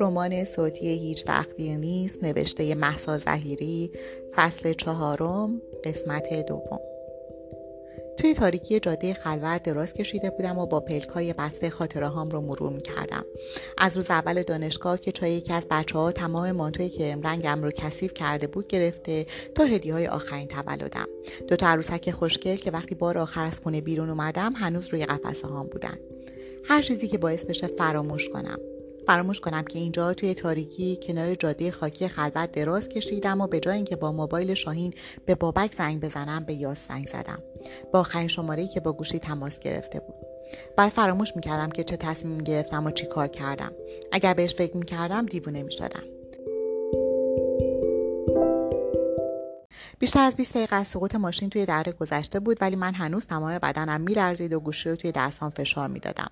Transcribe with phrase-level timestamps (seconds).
[0.00, 3.92] رمان صوتی هیچ وقت نیست نوشته محسا زهیری
[4.34, 6.80] فصل چهارم قسمت دوم
[8.20, 12.40] توی تاریکی جاده خلوت دراز کشیده بودم و با پلک های بسته خاطره هام رو
[12.40, 13.24] مرور می کردم.
[13.78, 17.70] از روز اول دانشگاه که چای یکی از بچه ها تمام مانتوی کرم رنگم رو
[17.70, 21.06] کثیف کرده بود گرفته تا هدیه های آخرین تولدم.
[21.48, 25.48] دو تا عروسک خوشگل که وقتی بار آخر از خونه بیرون اومدم هنوز روی قفسه
[25.48, 25.98] هام بودن.
[26.64, 28.58] هر چیزی که باعث بشه فراموش کنم.
[29.10, 33.76] فراموش کنم که اینجا توی تاریکی کنار جاده خاکی خلوت دراز کشیدم و به جای
[33.76, 34.94] اینکه با موبایل شاهین
[35.26, 37.38] به بابک زنگ بزنم به یاس زنگ زدم.
[37.92, 40.14] با آخرین شماره که با گوشی تماس گرفته بود.
[40.76, 43.72] بعد فراموش می‌کردم که چه تصمیم گرفتم و چی کار کردم.
[44.12, 46.04] اگر بهش فکر می‌کردم دیوونه می‌شدم.
[49.98, 53.58] بیشتر از 20 دقیقه از سقوط ماشین توی دره گذشته بود ولی من هنوز تمام
[53.58, 56.30] بدنم میلرزید و گوشی رو توی دستام فشار می‌دادم.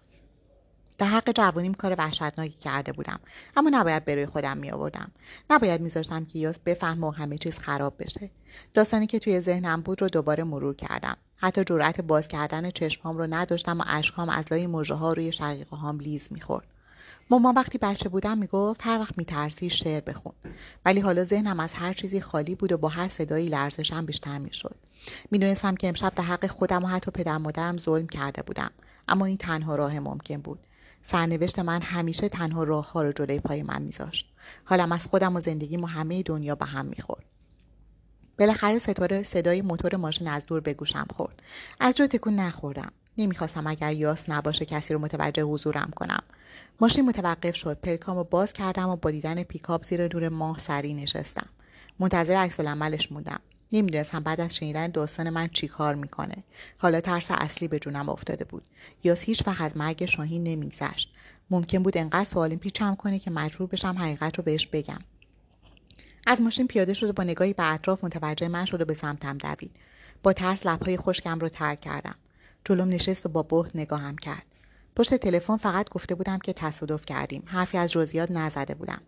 [0.99, 3.21] در حق جوانیم کار وحشتناکی کرده بودم.
[3.57, 5.11] اما نباید بروی خودم می آوردم
[5.51, 8.31] نباید میذاشتم که یاس بفهم و همه چیز خراب بشه.
[8.75, 11.17] داستانی که توی ذهنم بود رو دوباره مرور کردم.
[11.37, 15.77] حتی جرأت باز کردن چشمهام رو نداشتم و اشکام از لای مژه ها روی شقیقه
[15.77, 16.67] هام لیز می‌خورد.
[17.31, 20.33] مامان وقتی بچه بودم می‌گفت هر وقت میترسی شعر بخون.
[20.85, 24.75] ولی حالا ذهنم از هر چیزی خالی بود و با هر صدایی لرزشم بیشتر می‌شد.
[25.31, 28.71] می‌دونستم که امشب در حق خودم و حتی پدر مادرم ظلم کرده بودم.
[29.09, 30.59] اما این تنها راه ممکن بود.
[31.03, 34.33] سرنوشت من همیشه تنها راه ها رو جلوی پای من میذاشت.
[34.65, 37.25] حالم از خودم و زندگیم و همه دنیا به هم می‌خورد.
[38.39, 41.43] بالاخره ستاره صدای موتور ماشین از دور به گوشم خورد.
[41.81, 42.93] از جا تکون نخوردم.
[43.19, 46.23] نمی‌خواستم اگر یاس نباشه کسی رو متوجه حضورم کنم.
[46.81, 47.81] ماشین متوقف شد.
[47.81, 51.47] پلکامو باز کردم و با دیدن پیکاپ زیر نور ماه سری نشستم.
[51.99, 52.61] منتظر عکس
[53.11, 53.41] موندم.
[53.73, 56.45] نمی‌دونستم بعد از شنیدن داستان من چی کار می‌کنه.
[56.79, 58.63] حالا ترس اصلی به جونم افتاده بود.
[59.05, 61.15] یاس هیچ وقت از مرگ شاهین نمیگذشت.
[61.51, 65.01] ممکن بود انقدر سوالیم پیچم کنه که مجبور بشم حقیقت رو بهش بگم.
[66.27, 69.39] از ماشین پیاده شد و با نگاهی به اطراف متوجه من شد و به سمتم
[69.39, 69.71] دوید.
[70.23, 72.15] با ترس لبهای خشکم رو ترک کردم.
[72.65, 74.43] جلوم نشست و با بهت نگاهم کرد.
[74.97, 77.43] پشت تلفن فقط گفته بودم که تصادف کردیم.
[77.47, 79.01] حرفی از جزئیات نزده بودم.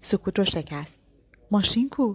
[0.00, 1.00] سکوت رو شکست.
[1.50, 2.14] ماشین کو؟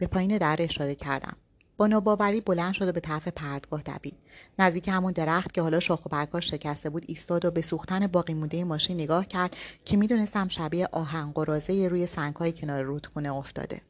[0.00, 1.36] به پایین در اشاره کردم.
[1.76, 4.14] با ناباوری بلند شد و به طرف پردگاه دوید.
[4.58, 8.34] نزدیک همون درخت که حالا شاخ و برگاش شکسته بود ایستاد و به سوختن باقی
[8.34, 13.80] مونده ماشین نگاه کرد که می‌دونستم شبیه آهن قرازه روی سنگهای کنار رودخونه افتاده.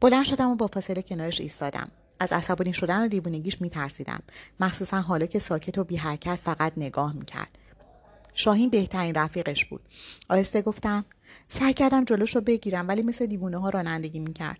[0.00, 1.90] بلند شدم و با فاصله کنارش ایستادم.
[2.20, 4.22] از عصبانی شدن و دیوونگیش میترسیدم.
[4.60, 7.58] مخصوصا حالا که ساکت و بی حرکت فقط نگاه می‌کرد.
[8.34, 9.80] شاهین بهترین رفیقش بود.
[10.28, 11.04] آهسته گفتم
[11.48, 14.58] سعی کردم جلوش رو بگیرم ولی مثل دیوونه ها رانندگی می‌کرد.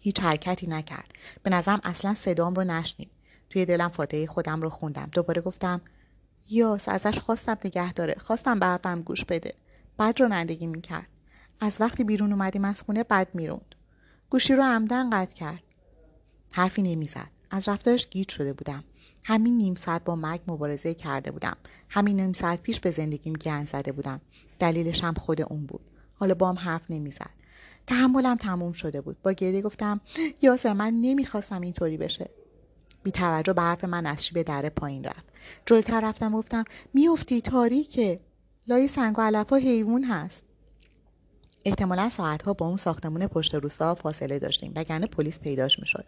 [0.00, 1.12] هیچ حرکتی نکرد.
[1.42, 3.10] به نظرم اصلا صدام رو نشنید.
[3.50, 5.08] توی دلم فاتحه خودم رو خوندم.
[5.12, 5.80] دوباره گفتم
[6.50, 8.16] یاس ازش خواستم نگه داره.
[8.18, 9.54] خواستم برفم گوش بده.
[9.96, 11.06] بعد رانندگی می‌کرد.
[11.60, 13.74] از وقتی بیرون اومدیم از خونه بد می‌روند.
[14.30, 15.62] گوشی رو عمدن قطع کرد.
[16.52, 17.30] حرفی نمی‌زد.
[17.50, 18.84] از رفتارش گیج شده بودم.
[19.24, 21.56] همین نیم ساعت با مرگ مبارزه کرده بودم.
[21.88, 24.20] همین نیم ساعت پیش به زندگیم گن زده بودم.
[24.58, 25.80] دلیلش هم خود اون بود.
[26.14, 27.30] حالا با هم حرف نمی‌زد.
[27.88, 29.22] تحملم تموم شده بود.
[29.22, 30.00] با گریه گفتم
[30.42, 32.30] یاسر من نمی‌خواستم اینطوری بشه.
[33.02, 35.24] بی توجه به حرف من از شیب دره پایین رفت.
[35.66, 38.20] جلوتر رفتم گفتم میافتی تاریکه.
[38.66, 40.44] لای سنگ و علف حیوان هست.
[41.64, 46.04] احتمالا ساعتها با اون ساختمون پشت روستا فاصله داشتیم وگرنه پلیس پیداش می‌شد.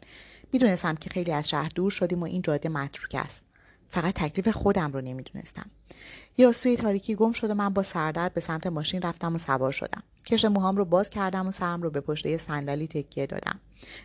[0.53, 3.43] می‌دونستم که خیلی از شهر دور شدیم و این جاده متروک است.
[3.91, 5.71] فقط تکلیف خودم رو نمی‌دونستم.
[6.39, 9.73] یا سوی تاریکی گم شد و من با سردرد به سمت ماشین رفتم و سوار
[9.73, 10.03] شدم.
[10.27, 13.61] کش موهام رو باز کردم و سرم رو به پشته صندلی تکیه دادم.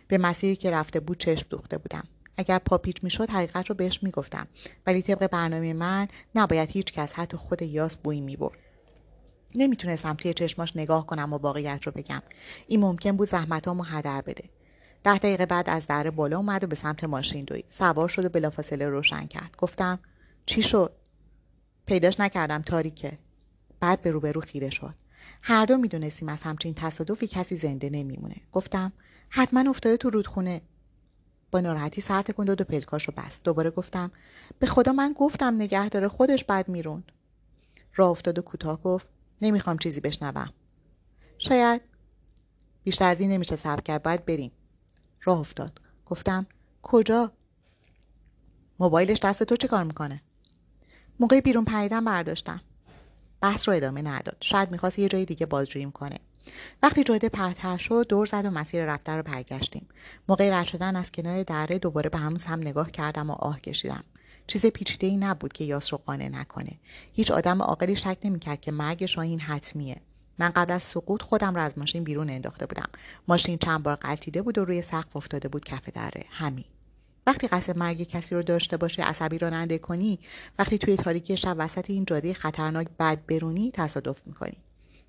[0.08, 2.04] به مسیری که رفته بود چشم دوخته بودم.
[2.36, 4.46] اگر پا پیچ می‌شد حقیقت رو بهش می‌گفتم.
[4.86, 8.58] ولی طبق برنامه من نباید هیچ کس حتی خود یاس بوی می‌برد.
[9.54, 12.22] نمی‌تونستم توی چشماش نگاه کنم و واقعیت رو بگم.
[12.68, 14.44] این ممکن بود زحمتامو هدر بده.
[15.06, 17.64] ده دقیقه بعد از دره بالا اومد و به سمت ماشین دوید.
[17.68, 19.56] سوار شد و بلافاصله روشن کرد.
[19.58, 19.98] گفتم
[20.46, 20.92] چی شد؟
[21.86, 23.18] پیداش نکردم تاریکه.
[23.80, 24.94] بعد به روبرو خیره شد.
[25.42, 28.36] هر دو می‌دونستیم از همچین تصادفی کسی زنده نمیمونه.
[28.52, 28.92] گفتم
[29.28, 30.60] حتما افتاده تو رودخونه.
[31.50, 33.44] با ناراحتی سر تکون داد و پلکاشو بست.
[33.44, 34.10] دوباره گفتم
[34.58, 37.12] به خدا من گفتم نگه داره خودش بد می‌روند.
[37.94, 39.06] راه افتاد و کوتاه گفت
[39.42, 40.52] نمی‌خوام چیزی بشنوم.
[41.38, 41.80] شاید
[42.84, 44.52] بیشتر از این نمیشه صبر کرد باید بریم.
[45.26, 45.80] راه افتاد.
[46.06, 46.46] گفتم
[46.82, 47.32] کجا؟
[48.78, 50.22] موبایلش دست تو چه کار می‌کنه؟
[51.20, 52.60] موقع بیرون پریدن برداشتم.
[53.40, 54.36] بحث رو ادامه نداد.
[54.40, 56.18] شاید می‌خواست یه جای دیگه بازجویی کنه.
[56.82, 59.88] وقتی جاده پرتر شد دور زد و مسیر رفته رو برگشتیم.
[60.28, 64.04] موقع رد شدن از کنار دره دوباره به همون هم نگاه کردم و آه کشیدم.
[64.46, 66.72] چیز پیچیده ای نبود که یاس رو قانع نکنه.
[67.12, 70.00] هیچ آدم عاقلی شک نمی‌کرد که مرگ شاهین حتمیه.
[70.38, 72.88] من قبل از سقوط خودم را از ماشین بیرون انداخته بودم.
[73.28, 76.64] ماشین چند بار قلتیده بود و روی سقف افتاده بود کف دره همین.
[77.26, 80.18] وقتی قصد مرگ کسی رو داشته باشی عصبی راننده کنی
[80.58, 84.56] وقتی توی تاریکی شب وسط این جاده خطرناک بد برونی تصادف می‌کنی.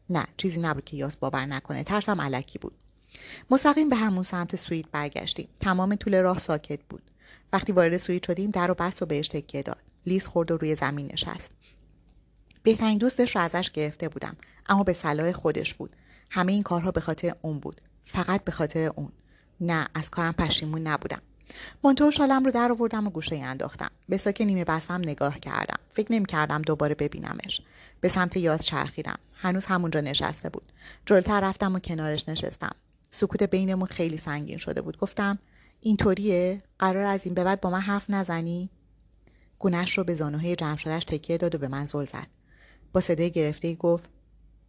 [0.09, 1.83] نه چیزی نبود که یاس باور نکنه.
[1.83, 2.73] ترسم علکی بود.
[3.49, 5.47] مستقیم به همون سمت سویت برگشتیم.
[5.59, 7.01] تمام طول راه ساکت بود.
[7.53, 9.81] وقتی وارد سویت شدیم در و بست و بهش تکیه داد.
[10.05, 11.51] لیز خورد و روی زمین نشست.
[12.67, 14.35] بهترین دوستش رو ازش گرفته بودم
[14.69, 15.95] اما به صلاح خودش بود.
[16.29, 19.11] همه این کارها به خاطر اون بود فقط به خاطر اون.
[19.61, 21.21] نه از کارم پشیمون نبودم.
[21.83, 23.89] منطور شالم رو در آوردم و گوشه انداختم.
[24.09, 25.79] به ساک نیمه بستم نگاه کردم.
[25.93, 27.61] فکر نمی کردم دوباره ببینمش.
[28.01, 29.19] به سمت یاز چرخیدم.
[29.33, 30.71] هنوز همونجا نشسته بود.
[31.05, 32.75] جلوتر رفتم و کنارش نشستم.
[33.09, 34.97] سکوت بینمون خیلی سنگین شده بود.
[34.97, 35.39] گفتم
[35.81, 38.69] اینطوریه؟ قرار از این به بعد با من حرف نزنی؟
[39.59, 42.27] گونش رو به زانوهای جمع شدهش تکیه داد و به من زل زد.
[42.93, 44.09] با صدای گرفته گفت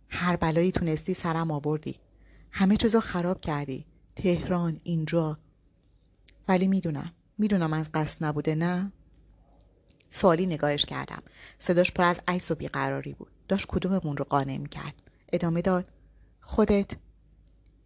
[0.09, 1.97] هر بلایی تونستی سرم آوردی.
[2.51, 3.87] همه چیزو خراب کردی.
[4.17, 5.39] تهران اینجا.
[6.49, 7.13] ولی می‌دونم.
[7.39, 8.93] می‌دونم از قصد نبوده نه؟
[10.09, 11.23] سوالی نگاهش کردم.
[11.59, 13.31] صداش پر از عکس و بیقراری بود.
[13.49, 14.95] داشت کدوممون رو قانع می‌کرد.
[15.33, 15.89] ادامه داد
[16.41, 16.91] خودت.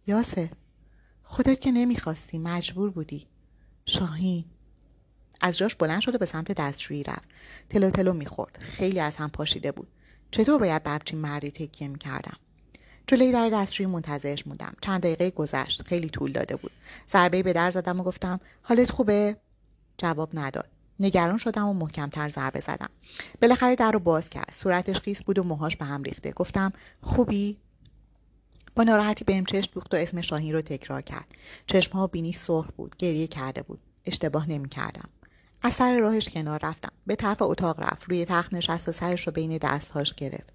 [0.07, 0.49] یاسر
[1.23, 2.37] خودت که نمی‌خواستی.
[2.37, 3.27] مجبور بودی.
[3.85, 4.45] شاهین.
[5.41, 7.29] از جاش بلند شد و به سمت دستشویی رفت.
[7.69, 8.57] تلو تلو می‌خورد.
[8.63, 9.87] خیلی از هم پاشیده بود.
[10.33, 12.37] چطور باید به مردی تکیه می‌کردم؟
[13.07, 14.73] جلوی در دستشویی منتظرش موندم.
[14.81, 15.81] چند دقیقه گذشت.
[15.81, 16.71] خیلی طول داده بود.
[17.09, 19.37] ضربه به در زدم و گفتم حالت خوبه؟
[19.97, 20.69] جواب نداد.
[20.99, 22.89] نگران شدم و محکمتر ضربه زدم.
[23.41, 24.51] بالاخره در رو باز کرد.
[24.53, 26.31] صورتش خیس بود و موهاش به هم ریخته.
[26.31, 27.57] گفتم خوبی؟
[28.75, 31.27] با ناراحتی بهم چشم دوخت و اسم شاهین رو تکرار کرد.
[31.67, 32.95] چشمها بینی سرخ بود.
[32.97, 33.79] گریه کرده بود.
[34.05, 35.09] اشتباه نمی‌کردم.
[35.63, 36.91] از سر راهش کنار رفتم.
[37.07, 38.03] به طرف اتاق رفت.
[38.03, 40.53] روی تخت نشست و سرش رو بین دستهاش گرفت.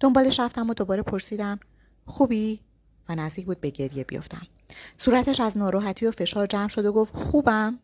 [0.00, 1.60] دنبالش رفتم و دوباره پرسیدم
[2.06, 2.60] خوبی؟
[3.08, 4.46] و نزدیک بود به گریه بیفتم.
[4.98, 7.78] صورتش از ناراحتی و فشار جمع شد و گفت خوبم.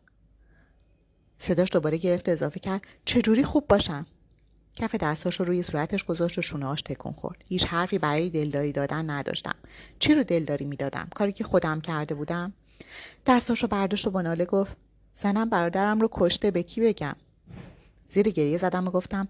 [1.37, 4.05] صداش دوباره گرفت و اضافه کرد چجوری خوب باشم؟
[4.75, 7.43] کف دستاش رو روی صورتش گذاشت و شونهاش تکون خورد.
[7.47, 9.55] هیچ حرفی برای دلداری دادن نداشتم.
[9.99, 12.53] چی رو دلداری می‌دادم؟ کاری که خودم کرده بودم؟
[13.25, 14.77] دستاش رو برداشت و با ناله گفت
[15.19, 17.15] زنم برادرم رو کشته به کی بگم
[18.09, 19.27] زیر گریه زدم و گفتم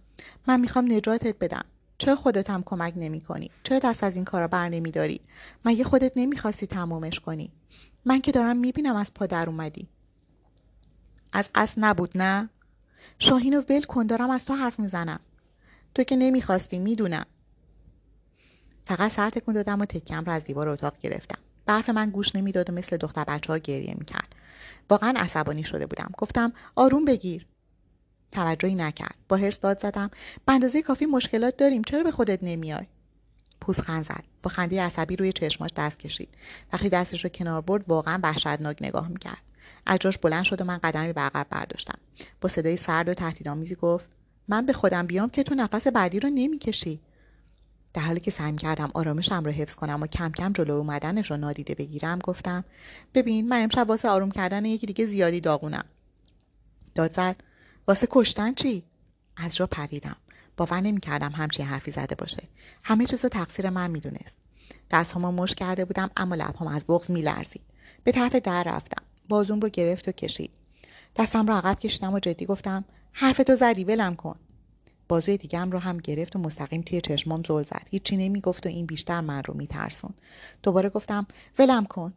[0.47, 1.65] من می‌خوام نجاتت بدم
[1.97, 5.21] چرا خودت هم کمک نمی کنی؟ چرا دست از این کارا بر نمی داری؟
[5.65, 7.51] مگه خودت نمی‌خواستی تمومش کنی؟
[8.05, 9.87] من که دارم می‌بینم از پا در اومدی.
[11.33, 12.49] از قصد نبود نه؟
[13.19, 15.19] شاهین و ول کن دارم از تو حرف می‌زنم.
[15.95, 17.25] تو که نمی‌خواستی می‌دونم.
[18.85, 21.41] فقط سر تکون دادم و تکیم را از دیوار اتاق گرفتم.
[21.65, 24.35] برف من گوش نمی‌داد و مثل دختر بچه ها گریه می‌کرد.
[24.89, 26.11] واقعا عصبانی شده بودم.
[26.17, 27.45] گفتم آروم بگیر.
[28.31, 29.15] توجهی نکرد.
[29.29, 30.11] با هرس داد زدم.
[30.45, 31.81] به اندازه کافی مشکلات داریم.
[31.81, 32.85] چرا به خودت نمیای؟
[33.61, 34.23] پوزخند زد.
[34.43, 36.29] با خنده عصبی روی چشماش دست کشید.
[36.73, 39.41] وقتی دستش رو کنار برد واقعا وحشتناک نگاه می‌کرد.
[39.85, 41.99] از جاش بلند شد و من قدمی به عقب برداشتم.
[42.41, 44.05] با صدای سرد و تهدیدآمیزی گفت
[44.47, 46.99] من به خودم بیام که تو نفس بعدی رو نمی‌کشی.
[47.93, 51.37] در حالی که سعی کردم آرامشم رو حفظ کنم و کم کم جلو اومدنش رو
[51.37, 52.63] نادیده بگیرم گفتم
[53.13, 55.85] ببین من امشب واسه آروم کردن یکی دیگه زیادی داغونم.
[56.95, 57.43] داد زد
[57.87, 58.83] واسه کشتن چی؟
[59.37, 60.15] از جا پریدم.
[60.57, 62.43] باور نمی‌کردم همچین حرفی زده باشه.
[62.83, 64.37] همه چیز رو تقصیر من می‌دونست.
[64.91, 67.61] دستهامو مش کرده بودم اما لبهام از بغز میلرزید.
[68.03, 69.03] به طرف در رفتم.
[69.29, 70.51] بازوم رو گرفت و کشید.
[71.15, 74.35] دستم رو عقب کشیدم و جدی گفتم حرفتو زدی ولم کن.
[75.07, 77.87] بازوی دیگم رو هم گرفت و مستقیم توی چشمام زل زد.
[77.89, 80.13] هیچی نمی‌گفت و این بیشتر من رو میترسون.
[80.63, 81.27] دوباره گفتم
[81.59, 82.13] ولم کن.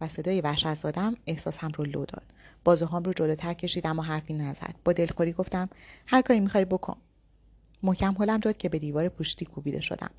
[0.00, 2.22] و صدای وحشت زدم احساسم رو لو داد.
[2.64, 4.74] بازوهام رو جلوتر کشیدم و حرفی نزد.
[4.84, 5.68] با دلخوری گفتم
[6.06, 6.96] هر کاری می‌خوای بکن.
[7.82, 10.10] محکم حلم داد که به دیوار پوشتی کوبیده شدم.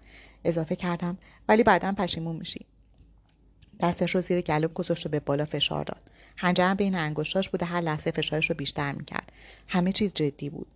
[0.43, 1.17] اضافه کردم
[1.47, 2.65] ولی بعدا پشیمون میشی.
[3.79, 6.01] دستش رو زیر گلوب گذاشت و به بالا فشار داد.
[6.37, 9.31] هنجرم بین انگشتاش بوده هر لحظه فشارش رو بیشتر می‌کرد.
[9.67, 10.67] همه چیز جدی بود.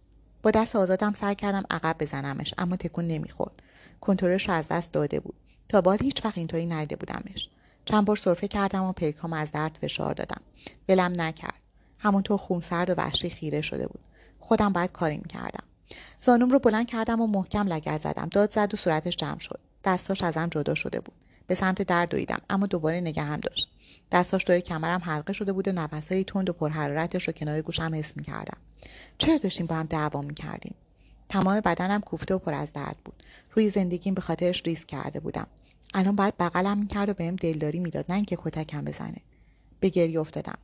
[0.44, 3.62] با دست آزادم سعی کردم عقب بزنمش اما تکون نمی‌خورد.
[4.02, 5.36] کنترلش از دست داده بود.
[5.70, 7.50] تا بعد هیچ وقت اینطوری ندیده بودمش.
[7.86, 10.42] چند بار سرفه کردم و پیکام از درد فشار دادم.
[10.90, 11.62] ولم نکرد.
[12.00, 14.00] همونطور خونسرد و وحشی خیره شده بود.
[14.40, 15.64] خودم باید کاری می‌کردم.
[16.22, 18.28] زانوم رو بلند کردم و محکم لگت زدم.
[18.32, 19.60] داد زد و صورتش جمع شد.
[19.84, 21.16] دستاش ازم جدا شده بود.
[21.48, 23.77] به سمت در دویدم اما دوباره نگهم داشت.
[24.12, 28.18] دستاش دوی کمرم حلقه شده بود و نفسهای تند و پرحرارتش رو کنار گوشم حس
[28.18, 28.58] می‌کردم.
[29.18, 30.76] چرا داشتیم با هم دعوا می‌کردیم؟
[31.30, 33.24] تمام بدنم کوفته و پر از درد بود.
[33.54, 35.48] روی زندگیم به خاطرش ریسک کرده بودم.
[35.94, 39.18] الان باید بغلم می‌کرد و بهم دلداری می‌داد نه اینکه کتکم بزنه.
[39.80, 40.58] به گریه افتادم.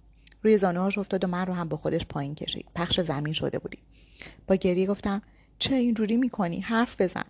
[0.43, 2.65] روی زانوهاش افتاد و من رو هم با خودش پایین کشید.
[2.75, 3.81] پخش زمین شده بودیم
[4.47, 5.21] با گریه گفتم
[5.59, 7.25] چرا اینجوری می‌کنی؟ حرف بزن.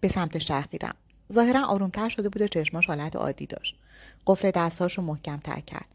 [0.00, 0.94] به سمتش چرخیدم.
[1.32, 3.76] ظاهرا آرومتر شده بود و چشماش حالت عادی داشت.
[4.26, 5.86] قفل دستهاش رو محکمتر کرد.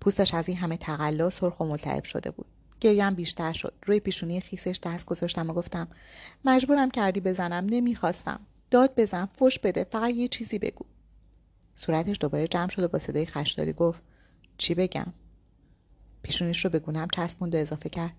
[0.00, 2.46] پوستش از این همه تقلا سرخ و ملتهب شده بود.
[2.80, 3.74] گریم بیشتر شد.
[3.86, 5.88] روی پیشونی خیسش دست گذاشتم و گفتم
[6.44, 8.40] مجبورم کردی بزنم نمی‌خواستم.
[8.70, 10.84] داد بزن فش بده فقط یه چیزی بگو.
[11.74, 14.02] صورتش دوباره جمع شد و با صدای خشداری گفت
[14.58, 15.06] چی بگم؟
[16.22, 18.12] پیشونیش رو به گونم چسبوند و اضافه کرد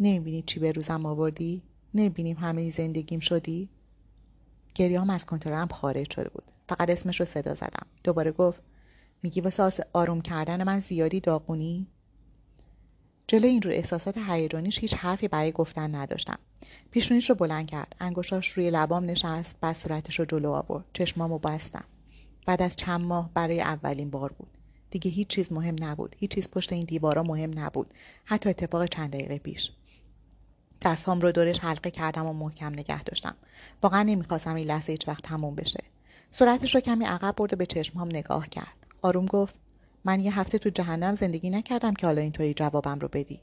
[0.00, 1.62] نمی‌بینی چی به روزم آوردی؟
[1.94, 3.68] نمی‌بینیم همه زندگیم شدی؟
[4.74, 6.44] گریام از کنترلم خارج شده بود.
[6.68, 7.86] فقط اسمش رو صدا زدم.
[8.04, 8.60] دوباره گفت
[9.22, 11.86] میگی واسه آروم کردن من زیادی داغونی؟
[13.26, 16.38] جلوی این رو احساسات هیجانیش هیچ حرفی برای گفتن نداشتم.
[16.90, 17.96] پیشونیش رو بلند کرد.
[18.00, 20.84] انگشتاش روی لبام نشست بعد صورتش رو جلو آورد.
[20.92, 21.84] چشمامو بستم.
[22.46, 24.48] بعد از چند ماه برای اولین بار بود.
[24.90, 26.16] دیگه هیچ چیز مهم نبود.
[26.18, 27.94] هیچ چیز پشت این دیوارا مهم نبود.
[28.24, 29.72] حتی اتفاق چند دقیقه پیش.
[30.82, 33.34] دستهام رو دورش حلقه کردم و محکم نگه داشتم.
[33.82, 35.84] واقعا نمی‌خواستم این لحظه هیچ وقت تموم بشه.
[36.30, 38.79] صورتش رو کمی عقب برد و به چشمهام نگاه کرد.
[39.02, 39.54] آروم گفت
[40.04, 43.40] من یه هفته تو جهنم زندگی نکردم که حالا اینطوری جوابم رو بدی.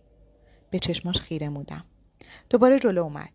[0.69, 1.83] به چشماش خیره مودم
[2.49, 3.29] دوباره جلو اومد.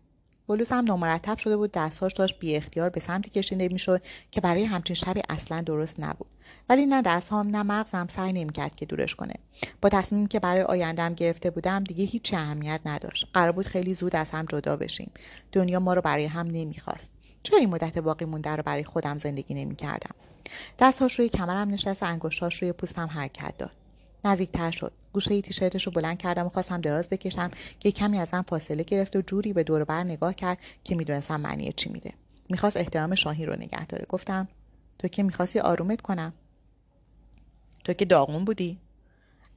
[0.47, 4.01] بلوزم نامرتب شده بود دستهاش داشت بی اختیار به سمتی کشیده می‌شد
[4.31, 6.27] که برای همچین شبی اصلا درست نبود.
[6.69, 9.33] ولی نه دستهام نه مغزم سعی نمی‌کرد که دورش کنه.
[9.81, 13.27] با تصمیمی که برای آیندهم گرفته بودم دیگه هیچ اهمیت نداشت.
[13.33, 15.11] قرار بود خیلی زود از هم جدا بشیم.
[15.51, 17.11] دنیا ما رو برای هم نمی‌خواست.
[17.43, 20.15] چرا این مدت باقی مونده رو برای خودم زندگی نمی‌کردم؟
[20.79, 23.71] دستهاش روی کمرم نشست انگشتاش روی پوستم حرکت داد.
[24.25, 24.91] نزدیکتر شد.
[25.13, 29.15] گوشه تیشرتش رو بلند کردم و خواستم دراز بکشم که کمی از من فاصله گرفت
[29.15, 32.13] و جوری به دور بر نگاه کرد که می‌دونستم معنی چی میده.
[32.49, 34.05] می‌خواست احترام شاهی رو نگه داره.
[34.09, 34.47] گفتم
[34.99, 36.33] تو که می‌خواستی آرومت کنم.
[37.83, 38.79] تو که داغون بودی.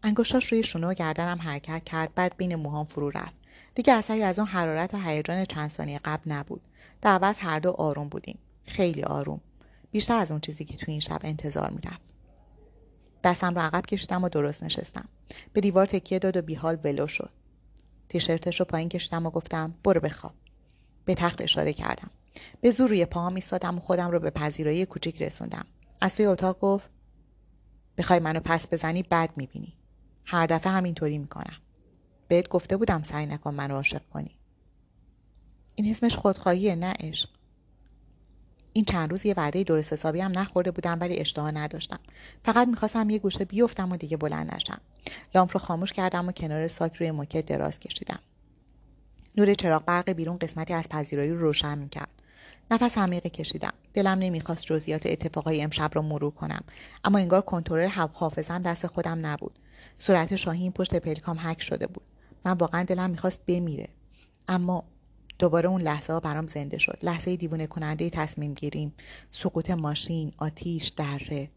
[0.02, 2.14] انگشتاش روی شونه و گردنم حرکت کرد.
[2.14, 3.35] بعد بین موهام فرو رفت.
[3.75, 6.61] دیگه اثری از اون حرارت و هیجان چند ثانیه قبل نبود.
[7.02, 8.38] در عوض هر دو آروم بودیم.
[8.64, 9.40] خیلی آروم.
[9.97, 12.00] بیشتر از اون چیزی که تو این شب انتظار می‌رفت.
[13.25, 15.09] دستم رو عقب کشیدم و درست نشستم.
[15.53, 17.31] به دیوار تکیه داد و بیحال ولو شد.
[18.09, 20.33] تیشرتش رو پایین کشیدم و گفتم برو بخواب
[21.05, 22.11] به تخت اشاره کردم.
[22.61, 25.67] به زور روی پاهم ایستادم و خودم رو به پذیرایی کوچیک رسوندم.
[26.00, 26.91] از توی اتاق گفت
[27.99, 29.75] بخوای منو پس بزنی بد می‌بینی.
[30.25, 31.57] هر دفعه همینطوری می‌کنم.
[32.29, 34.38] بهت گفته بودم سعی نکن منو عاشق کنی.
[35.75, 37.36] این اسمش خودخواهیه نه عشق.
[38.76, 41.99] این چند روز یه وعده درست حسابی هم نخورده بودم ولی اشتها نداشتم.
[42.45, 44.80] فقط می‌خواستم یه گوشه بیفتم و دیگه بلند نشم.
[45.35, 48.18] لامپ رو خاموش کردم و کنار ساک روی موکت دراز کشیدم.
[49.37, 52.09] نور چراغ برق بیرون قسمتی از پذیرایی رو روشن می‌کرد.
[52.71, 53.73] نفس عمیقی کشیدم.
[53.95, 56.62] دلم نمی‌خواست جزئیات اتفاقای امشب رو مرور کنم.
[57.04, 59.59] اما انگار کنترل حافظم دست خودم نبود.
[59.99, 62.04] صورت شاهین پشت پلکام حک شده بود.
[62.45, 63.88] من واقعا دلم می‌خواست بمیره.
[64.49, 64.85] اما
[65.38, 66.99] دوباره اون لحظه ها برام زنده شد.
[67.02, 68.95] لحظه دیوونه کننده تصمیم گیریم.
[69.31, 71.50] سقوط ماشین آتیش دره.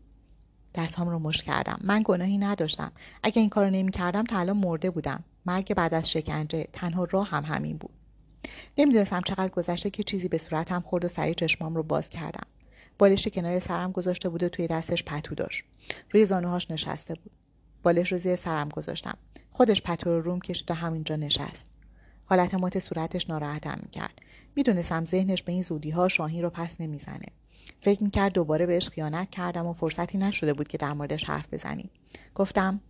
[0.76, 1.80] دستهام رو مش کردم.
[1.84, 2.92] من گناهی نداشتم.
[3.24, 5.24] اگه این کارو نمی کردم تا الان مرده بودم.
[5.46, 7.94] مرگ بعد از شکنجه تنها راه هم همین بود.
[8.78, 12.48] نمی‌دونستم چقدر گذشته که چیزی به صورتم خورد و سریع چشمام رو باز کردم.
[12.98, 15.64] بالش کنار سرم گذاشته بود و توی دستش پتو داشت.
[16.12, 17.32] روی زانوهاش نشسته بود.
[17.84, 19.18] بالش رو زیر سرم گذاشتم.
[19.52, 21.69] خودش پتو رو روم کشید و همینجا نشست.
[22.30, 24.22] حالت مات صورتش ناراحتم می‌کرد.
[24.56, 27.26] می‌دونستم ذهنش به این زودی ها شاهین رو پس نمی‌زنه.
[27.82, 31.90] فکر می‌کرد دوباره بهش خیانت کردم و فرصتی نشده بود که در موردش حرف بزنیم
[32.36, 32.82] گفتم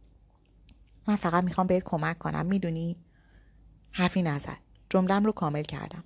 [1.08, 2.96] من فقط می‌خوام بهت کمک کنم می‌دونی؟
[3.92, 4.58] حرفی نزد.
[4.90, 6.04] جملم رو کامل کردم.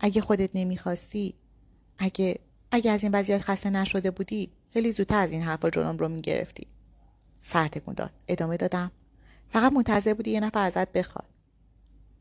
[0.00, 1.34] اگه خودت نمی‌خواستی
[1.98, 2.38] اگه
[2.70, 6.66] اگه از این وضعیت خسته نشده بودی خیلی زودتر از این حرفا جلوم رو می‌گرفتی.
[7.40, 8.12] سر تکون داد.
[8.28, 8.90] ادامه دادم.
[9.48, 11.28] فقط منتظر بودی یه نفر ازت بخواد.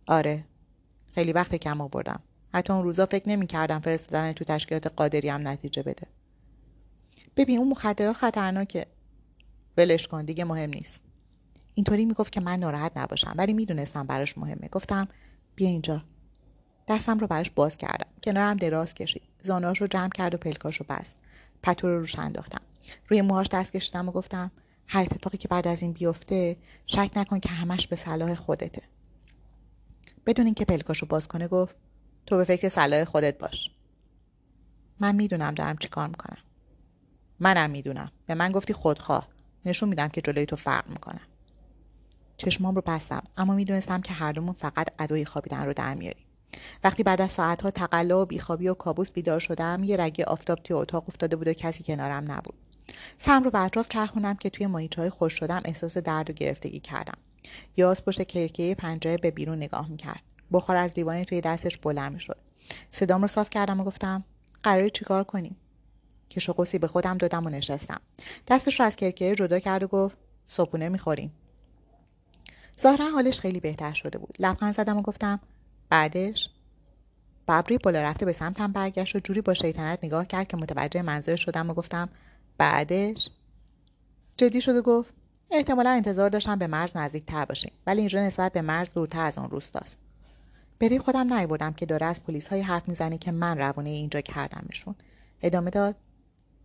[0.08, 0.44] آره.
[1.16, 2.20] خیلی وقت کم آوردم.
[2.54, 6.08] حتی اون روزا فکر نمی کردم فرستادن تو تشکیلات قادری هم نتیجه بده.
[7.36, 8.86] ببین اون مخدرات خطرناکه.
[9.78, 11.02] ولش کن دیگه مهم نیست.
[11.74, 14.68] اینطوری می‌گفت که من ناراحت نباشم ولی می‌دونستم براش مهمه.
[14.72, 15.08] گفتم
[15.56, 16.04] بیا اینجا.
[16.88, 18.08] دستم رو براش باز کردم.
[18.24, 19.22] کنارم دراز کشید.
[19.42, 21.18] زانوهاش رو جمع کرد و پلکاش رو بست.
[21.64, 22.62] پتو رو روش انداختم.
[23.08, 24.52] روی موهاش دست کشیدم و گفتم
[24.88, 28.82] هر اتفاقی که بعد از این بیفته شک نکن که همش به صلاح خودته.
[30.28, 31.76] بدون اینکه پلکاشو باز کنه گفت
[32.26, 33.72] تو به فکر صلاح خودت باش.
[35.00, 36.38] من می‌دونم دارم چی کار می‌کنم.
[37.40, 38.12] منم می‌دونم.
[38.26, 39.28] به من گفتی خودخواه.
[39.66, 41.28] نشون میدم که جلوی تو فرق می‌کنم
[42.38, 46.26] چشمام رو بستم اما می‌دونستم که هر دومون فقط ادوی خوابیدن رو در میاریم.
[46.84, 50.76] وقتی بعد از ساعتها تقلا و بیخوابی و کابوس بیدار شدم یه رگه آفتاب توی
[50.76, 52.56] اتاق افتاده بود و کسی کنارم نبود.
[53.18, 57.18] سم رو به اطراف چرخوندم که توی ماهیچه خوش شدم احساس درد و گرفتگی کردم.
[57.78, 60.22] یاس پشت کرکه پنجره به بیرون نگاه می‌کرد.
[60.52, 62.38] بخار از دیوانه توی دستش بلند می‌شد.
[62.92, 64.24] صدام رو صاف کردم و گفتم
[64.64, 65.56] قراری چیکار کنیم؟
[66.30, 68.02] که شقوسی به خودم دادم و نشستم.
[68.48, 71.34] دستش رو از کرکره جدا کرد و گفت صبحونه می‌خوریم.
[72.82, 74.36] ظاهرا حالش خیلی بهتر شده بود.
[74.40, 75.40] لبخند زدم و گفتم
[75.90, 76.50] بعدش؟
[77.48, 81.36] ببری بالا رفته به سمتم برگشت و جوری با شیطنت نگاه کرد که متوجه منظور
[81.36, 82.10] شدم و گفتم
[82.58, 83.30] بعدش؟
[84.38, 85.14] جدی شد و گفت
[85.52, 89.38] احتمالا انتظار داشتم به مرز نزدیک تر باشیم ولی اینجا نسبت به مرز دورتر از
[89.38, 90.00] آن روستاست.
[90.80, 94.96] بری خودم نیاوردم که داره از پلیس های حرف می‌زنه که من روانه اینجا کردمشون.
[95.42, 95.96] ادامه داد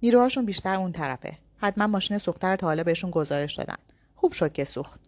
[0.03, 1.39] نیروهاشون بیشتر اون طرفه.
[1.57, 3.77] حتما ماشین سوختر تا حالا بهشون گزارش دادن.
[4.15, 5.01] خوب شد که سوخت.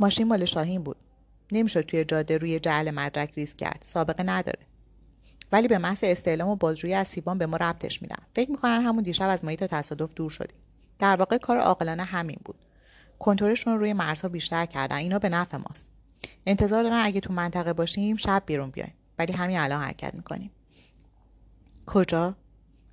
[0.00, 0.96] ماشین مال شاهین بود.
[1.52, 3.80] نمی‌شد توی جاده روی جعل مدرک ریز کرد.
[3.82, 4.58] سابقه نداره.
[5.52, 8.22] ولی به محض استعلام و بازجویی از سیبان به ما ربطش میدن.
[8.34, 10.58] فکر می‌کنن همون دیشب از محیط تصادف دور شدیم.
[10.98, 12.58] در واقع کار عاقلانه همین بود.
[13.18, 14.96] کنترلشون رو روی مرزها بیشتر کردن.
[14.96, 15.90] اینا به نفع ماست.
[16.46, 18.94] انتظار دارن اگه تو منطقه باشیم شب بیرون بیایم.
[19.18, 20.50] ولی همین الان حرکت می‌کنیم.
[21.86, 22.36] کجا؟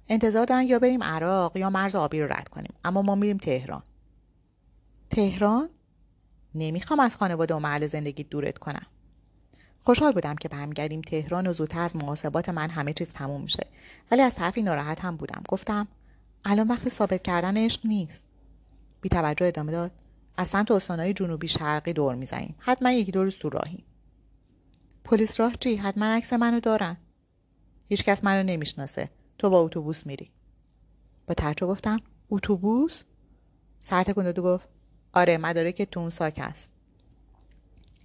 [0.08, 2.74] انتظار دارن یا بریم عراق یا مرز آبی رو رد کنیم.
[2.84, 3.84] اما ما میریم تهران.
[5.10, 5.70] تهران؟
[6.56, 8.86] نمی‌خوام از خانواده و محل زندگی دورت کنم.
[9.84, 13.68] خوشحال بودم که برمیگردیم تهران و زودتر از محاسبات من همه چیز تموم میشه.
[14.12, 15.44] ولی از طرفی ناراحت هم بودم.
[15.50, 15.88] گفتم
[16.46, 18.28] الان وقت ثابت کردن عشق نیست.
[19.02, 19.92] بی توجه ادامه داد.
[20.38, 22.56] از سمت استانهای جنوبی شرقی دور می‌زنیم.
[22.60, 23.84] حتما یکی دو روز تو راهیم.
[25.04, 26.98] پلیس راه چی؟ حتما عکس منو دارن.
[27.88, 29.10] هیچکس منو نمی‌شناسه.
[29.38, 30.32] تو با اتوبوس میری.
[31.28, 32.00] با تعجب گفتم
[32.30, 33.04] اتوبوس؟
[33.80, 34.68] سر تکون داد گفت
[35.14, 36.72] آره مدارک تو اون ساک هست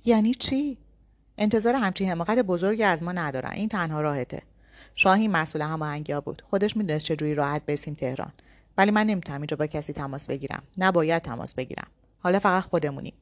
[0.05, 0.79] یعنی چی؟
[1.39, 3.51] انتظار همچین حماقت بزرگی از ما ندارن.
[3.51, 4.43] این تنها راهته.
[4.95, 6.43] شاهین مسئول هماهنگیا بود.
[6.47, 8.33] خودش می‌دونست چجوری راحت برسیم تهران.
[8.79, 10.63] ولی من نمی‌تونم اینجا با کسی تماس بگیرم.
[10.79, 11.87] نباید تماس بگیرم.
[12.19, 13.15] حالا فقط خودمونیم.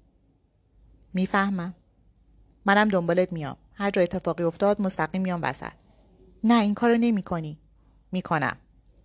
[1.14, 1.74] می‌فهمم.
[2.66, 3.56] منم دنبالت میام.
[3.74, 5.72] هر جا اتفاقی افتاد مستقیم میام وسط.
[6.44, 7.58] نه این کارو نمی‌کنی.
[8.12, 8.56] می‌کنم.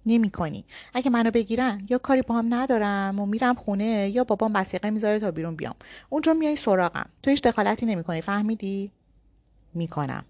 [0.05, 0.65] نمی‌کنی.
[0.93, 5.19] اگه منو بگیرن یا کاری با هم ندارم و میرم خونه یا بابام وسیقه می‌ذاره
[5.19, 5.75] تا بیرون بیام.
[6.09, 7.09] اونجا میای سراغم.
[7.23, 8.91] تو هیچ دخالتی نمی‌کنی فهمیدی؟
[9.73, 10.25] می‌کنم.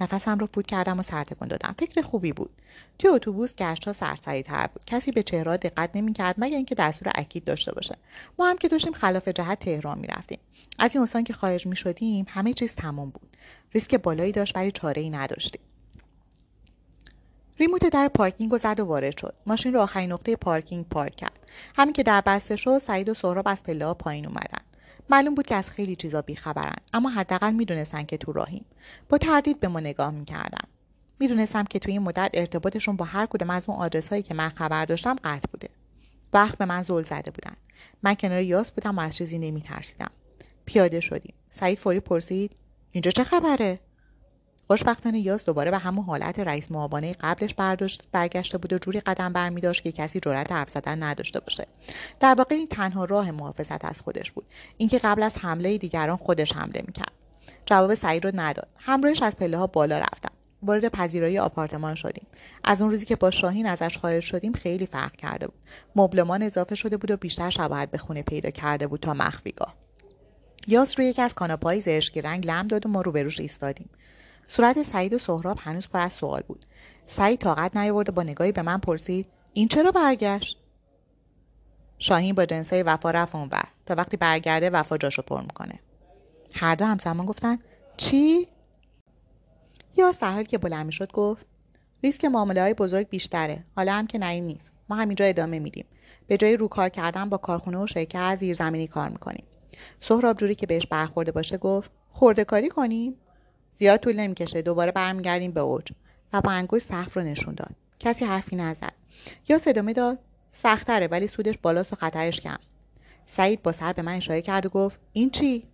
[0.00, 1.74] نفسم رو فوت کردم و سرتکون دادم.
[1.78, 2.50] فکر خوبی بود.
[2.98, 4.84] توی اتوبوس گشت ها سرسری تر بود.
[4.86, 7.96] کسی به چهره دقت نمی‌کرد مگر اینکه دستور اکید داشته باشه.
[8.38, 10.38] ما هم که داشتیم خلاف جهت تهران می‌رفتیم.
[10.78, 13.36] از این استان که خارج می شدیم همه چیز تمام بود.
[13.74, 15.60] ریسک بالایی داشت ولی چاره ای نداشتیم.
[17.58, 19.34] ریموت در پارکینگ رو زد و وارد شد.
[19.46, 21.38] ماشین رو آخرین نقطه پارکینگ پارک کرد.
[21.76, 24.60] همین که در بسته شد سعید و سهراب از پله پایین اومدن.
[25.10, 28.64] معلوم بود که از خیلی چیزا بیخبرن اما حداقل می‌دونستن که تو راهیم.
[29.08, 30.68] با تردید به ما نگاه می‌کردن.
[31.18, 34.48] می‌دونستم که توی این مدت ارتباطشون با هر کدوم از اون آدرس هایی که من
[34.48, 35.68] خبر داشتم قطع بوده.
[36.32, 37.56] وقت به من زل زده بودن.
[38.02, 40.10] من کنار یاس بودم و از چیزی نمیترسیدم.
[40.66, 41.34] پیاده شدیم.
[41.48, 42.56] سعید فوری پرسید
[42.92, 43.80] اینجا چه خبره؟
[44.66, 49.32] خوشبختانه یاس دوباره به همون حالت رئیس معاونه قبلش برداشت برگشته بود و جوری قدم
[49.32, 51.66] برمیداشت که کسی جرأت حرف زدن نداشته باشه.
[52.20, 54.44] در واقع این تنها راه محافظت از خودش بود.
[54.76, 57.12] اینکه قبل از حمله دیگران خودش حمله می‌کرد.
[57.66, 58.68] جواب سعید رو نداد.
[58.76, 60.32] همراهش از پله ها بالا رفتم.
[60.62, 62.26] وارد پذیرایی آپارتمان شدیم.
[62.64, 65.58] از اون روزی که با شاهین ازش خارج شدیم خیلی فرق کرده بود.
[65.96, 69.74] مبلمان اضافه شده بود و بیشتر شباهت به خونه پیدا کرده بود تا مخفیگاه.
[70.66, 73.90] یاس روی یکی از کاناپهای زرشکی رنگ لم داد و ما روبروش ایستادیم.
[74.46, 76.64] صورت سعید و سهراب هنوز پر از سوال بود.
[77.06, 80.58] سعید طاقت نیاورد با نگاهی به من پرسید این چرا برگشت؟
[81.98, 85.80] شاهین با جنسای وفا رفت اونور تا وقتی برگرده وفا جاشو پر می‌کنه.
[86.54, 87.58] هر دو همزمان گفتن
[87.96, 88.48] چی؟
[89.96, 91.46] یا در حالی که بلند شد گفت
[92.02, 93.64] ریسک معامله های بزرگ بیشتره.
[93.76, 94.72] حالا هم که نعیم نیست.
[94.88, 95.86] ما همینجا ادامه میدیم.
[96.26, 99.44] به جای رو کار کردن با کارخونه و شرکت زیرزمینی کار می‌کنیم.
[100.00, 103.14] سهراب جوری که بهش برخورده باشه گفت خورده کاری کنیم؟
[103.74, 104.62] زیاد طول نمی‌کشه.
[104.62, 105.92] دوباره برمیگردیم به اوج.
[106.32, 107.74] و با انگشت سقف رو نشون داد.
[107.98, 108.92] کسی حرفی نزد.
[109.48, 110.18] یا صدامه داد
[110.50, 112.58] سختره ولی سودش بالاست و خطرش کم.
[113.26, 115.64] سعید با سر به من اشاره کرد و گفت این چی؟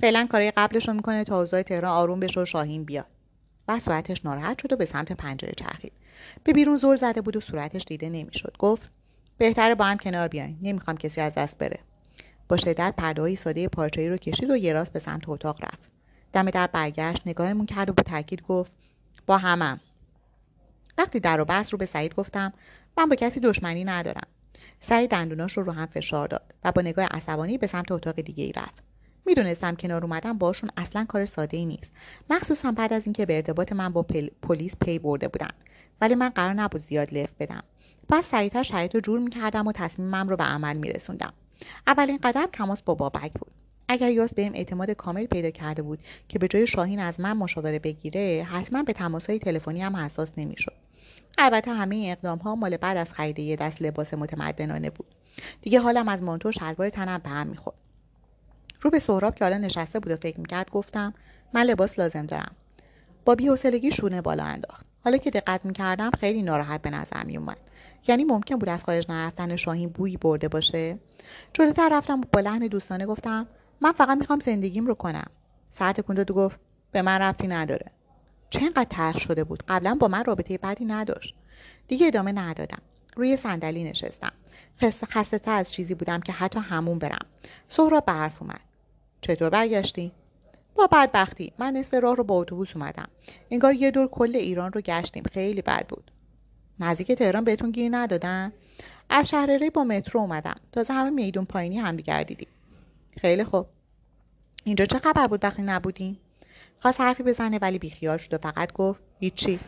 [0.00, 3.06] فعلا کارای قبلش رو می‌کنه تا اوضاع تهران آروم بشه و شاهین بیاد.
[3.68, 5.92] و صورتش ناراحت شد و به سمت پنجره چرخید.
[6.44, 8.56] به بیرون زور زده بود و صورتش دیده نمی‌شد.
[8.58, 8.90] گفت
[9.38, 10.58] بهتره با هم کنار بیاین.
[10.62, 11.78] نمی‌خوام کسی از دست بره.
[12.48, 15.97] با شدت پرده ساده پارچه‌ای رو کشید و یه راست به سمت اتاق رفت.
[16.32, 18.72] دم در برگشت نگاهمون کرد و با تاکید گفت
[19.26, 19.80] با همم.
[20.98, 22.52] وقتی در و بست رو به سعید گفتم
[22.98, 24.26] من با کسی دشمنی ندارم.
[24.80, 28.44] سعید دندوناش رو رو هم فشار داد و با نگاه عصبانی به سمت اتاق دیگه
[28.44, 28.82] ای رفت.
[29.26, 31.92] می‌دونستم کنار اومدن باشون اصلا کار ساده ای نیست.
[32.30, 34.06] مخصوصا بعد از اینکه به ارتباط من با
[34.42, 35.50] پلیس پی برده بودن.
[36.00, 37.62] ولی من قرار نبود زیاد لف بدم.
[38.08, 41.32] پس سریعتر شرایط رو جور می‌کردم و تصمیمم رو به عمل میرسوندم.
[41.86, 43.52] اولین قدم تماس با بابک بود.
[43.88, 45.98] اگر یاس بهم اعتماد کامل پیدا کرده بود
[46.28, 50.74] که به جای شاهین از من مشاوره بگیره حتما به تماسهای تلفنی هم حساس نمی‌شد.
[51.38, 55.06] البته همه این اقدام ها مال بعد از خرید یه دست لباس متمدنانه بود.
[55.62, 57.76] دیگه حالم از مانتو شلوار تنم به هم می‌خورد.
[58.80, 61.14] رو به سهراب که حالا نشسته بود و فکر می‌کرد گفتم
[61.52, 62.54] من لباس لازم دارم.
[63.24, 64.86] با بیحوصلگی شونه بالا انداخت.
[65.04, 67.56] حالا که دقت می‌کردم خیلی ناراحت به نظر میومد
[68.08, 70.98] یعنی ممکن بود از خارج نرفتن شاهین بویی برده باشه؟
[71.52, 73.46] جلوتر رفتم با لحن دوستانه گفتم
[73.80, 75.30] من فقط می‌خوام زندگیم رو کنم.
[75.70, 76.60] سر تکون و گفت
[76.92, 77.90] به من رفتی نداره.
[78.50, 81.34] چه تلخ شده بود؟ قبلا با من رابطه بدی نداشت.
[81.88, 82.78] دیگه ادامه ندادم.
[83.16, 84.32] روی صندلی نشستم.
[85.04, 87.26] خسته از چیزی بودم که حتی همون برم.
[87.68, 88.60] سهراب به حرف اومد.
[89.20, 90.12] چطور برگشتی؟
[90.74, 91.52] با بدبختی.
[91.58, 93.08] من نصف راه رو با اتوبوس اومدم.
[93.50, 95.22] انگار یه دور کل ایران رو گشتیم.
[95.32, 96.10] خیلی بد بود.
[96.80, 98.52] نزدیک تهران بهتون گیر ندادن؟
[99.10, 100.56] از شهرره با مترو اومدم.
[100.72, 102.48] تازه همه میدون پایینی هم دیدیم
[103.20, 103.66] خیلی خوب.
[104.64, 106.16] اینجا چه خبر بود وقتی نبودین
[106.78, 109.60] خواست حرفی بزنه ولی بیخیال شد و فقط گفت هیچی.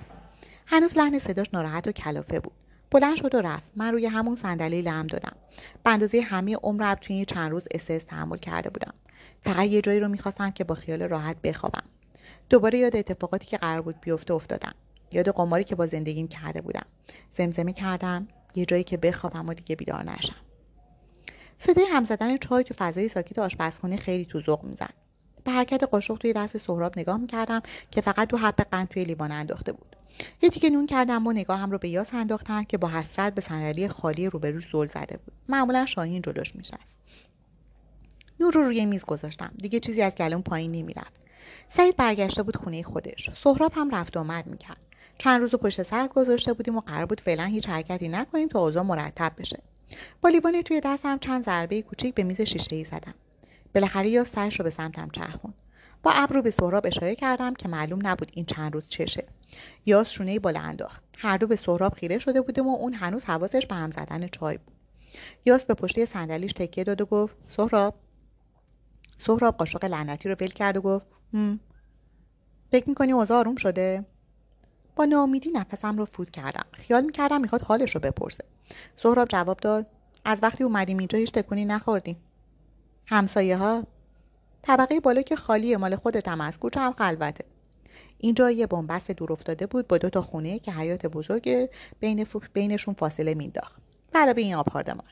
[0.67, 2.53] هنوز لحن صداش ناراحت و کلافه بود.
[2.91, 3.73] بلند شد و رفت.
[3.77, 5.37] من روی همون صندلی لم دادم.
[5.85, 8.95] به اندازه همه عمرم توی این چند روز استرس تحمل کرده بودم.
[9.43, 11.85] فقط یه جایی رو می‌خواستم که با خیال راحت بخوابم.
[12.49, 14.75] دوباره یاد اتفاقاتی که قرار بود بیفته افتادم.
[15.13, 16.87] یاد قماری که با زندگیم کرده بودم.
[17.31, 18.29] زمزمه کردم.
[18.55, 20.35] یه جایی که بخوابم و دیگه بیدار نشم.
[21.63, 24.95] صدای هم زدن چای تو فضای ساکت آشپزخونه خیلی تو ذوق می‌زد.
[25.45, 29.33] به حرکت قاشق توی دست سهراب نگاه می‌کردم که فقط دو حب قند توی لیوان
[29.33, 29.97] انداخته بود.
[30.43, 33.89] یه تیکه نون کردم و نگاهم رو به یاس انداختن که با حسرت به صندلی
[33.89, 35.35] خالی روبروش زل زده بود.
[35.49, 36.97] معمولا شاهین جلوش میشست
[38.41, 39.53] نور رو روی میز گذاشتم.
[39.57, 41.21] دیگه چیزی از گلوم پایین نمی‌رفت.
[41.69, 43.31] سعید برگشته بود خونه خودش.
[43.31, 44.81] سهراب هم رفت آمد می‌کرد.
[45.19, 48.83] چند روز پشت سر گذاشته بودیم و قرار بود فعلا هیچ حرکتی نکنیم تا اوضاع
[48.83, 49.63] مرتب بشه.
[50.21, 53.15] با لیوانی توی دستم چند ضربه کوچیک به میز شیشه ای زدم.
[53.75, 55.55] بالاخره یا سرش رو به سمتم چرخون
[56.03, 59.25] با ابرو به سهراب اشاره کردم که معلوم نبود این چند روز چشه.
[59.87, 61.03] یاس شونه بالا انداخت.
[61.19, 64.59] هر دو به سهراب خیره شده بودیم و اون هنوز حواسش به هم زدن چای
[64.59, 64.75] بود.
[65.45, 67.95] یاس به پشتی صندلیش تکیه داد و گفت سهراب؟
[69.17, 71.07] سهراب قاشق لعنتی رو ول کرد و گفت.
[72.73, 74.05] فکر می‌کنی اوضاع آروم شده؟
[75.07, 76.65] ناامیدی نفسم رو فوت کردم.
[76.73, 78.45] خیال می‌کردم می‌خواد حالش رو بپرسه.
[78.97, 79.87] سهراب جواب داد
[80.25, 82.17] از وقتی اومدیم اینجا هیچ تکونی نخوردیم.
[83.07, 83.85] همسایه ها
[84.63, 87.45] طبقه بالا که خالیه مال خودت هم از کوچه هم خلوته.
[88.19, 91.69] اینجا یه بنبست دور افتاده بود با دو تا خونه که حیات بزرگ
[92.01, 93.83] بین بینشون فاصله مینداخت
[94.15, 95.07] علاوه این آپارتمان.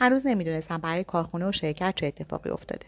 [0.00, 2.86] هنوز نمی‌دونستم برای کارخونه و شرکت چه اتفاقی افتاده.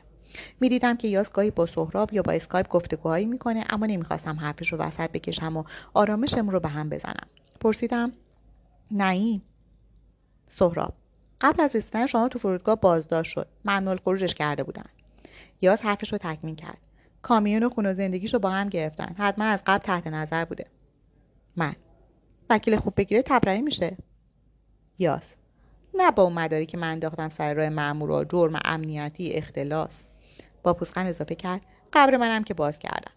[0.61, 4.79] می‌دیدم که یاس گاهی با سهراب یا با اسکایپ گفتگوهایی می‌کنه اما نمی‌خواستم حرفش رو
[4.79, 7.27] وسط بکشم و آرامشم رو به هم بزنم.
[7.61, 8.13] پرسیدم
[8.91, 9.43] نعیم
[10.47, 10.95] سهراب
[11.41, 13.49] قبل از رسیدن شما تو فرودگاه بازداشت شد.
[13.65, 14.85] ممنوع خروجش کرده بودن.
[15.61, 16.79] یاس حرفش رو تکمیل کرد.
[17.23, 19.15] کامیون و خونه زندگیش رو با هم گرفتن.
[19.19, 20.65] حتما از قبل تحت نظر بوده.
[21.57, 21.77] من.
[22.51, 23.97] وکیل خوب بگیره تبرئه میشه.
[24.99, 25.37] یاس.
[25.95, 30.05] نه با اون مداری که من انداختم سر راه مامور و جرم امنیتی اختلاس.
[30.67, 31.61] با پوزخند اضافه کرد
[31.93, 33.13] قبر منم که باز کردم.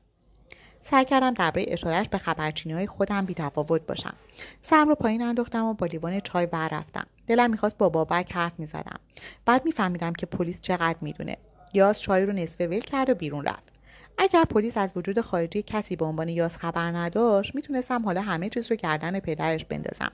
[0.82, 4.14] سعی کردم درباره اشارهش به خبرچینی های خودم بی تفاوت باشم.
[4.62, 7.06] سرم رو پایین انداختم و با لیوان چای ور رفتم.
[7.28, 9.00] دلم می‌خواست با بابک حرف می‌زدم.
[9.46, 11.38] بعد میفهمیدم که پلیس چقدر می‌دونه.
[11.74, 13.74] یاس چای رو نصفه ول کرد و بیرون رفت.
[14.18, 18.72] اگر پلیس از وجود خارجی کسی به عنوان یاس خبر نداشت می‌تونستم حالا همه چیز
[18.72, 20.12] رو گردن پدرش بندازم.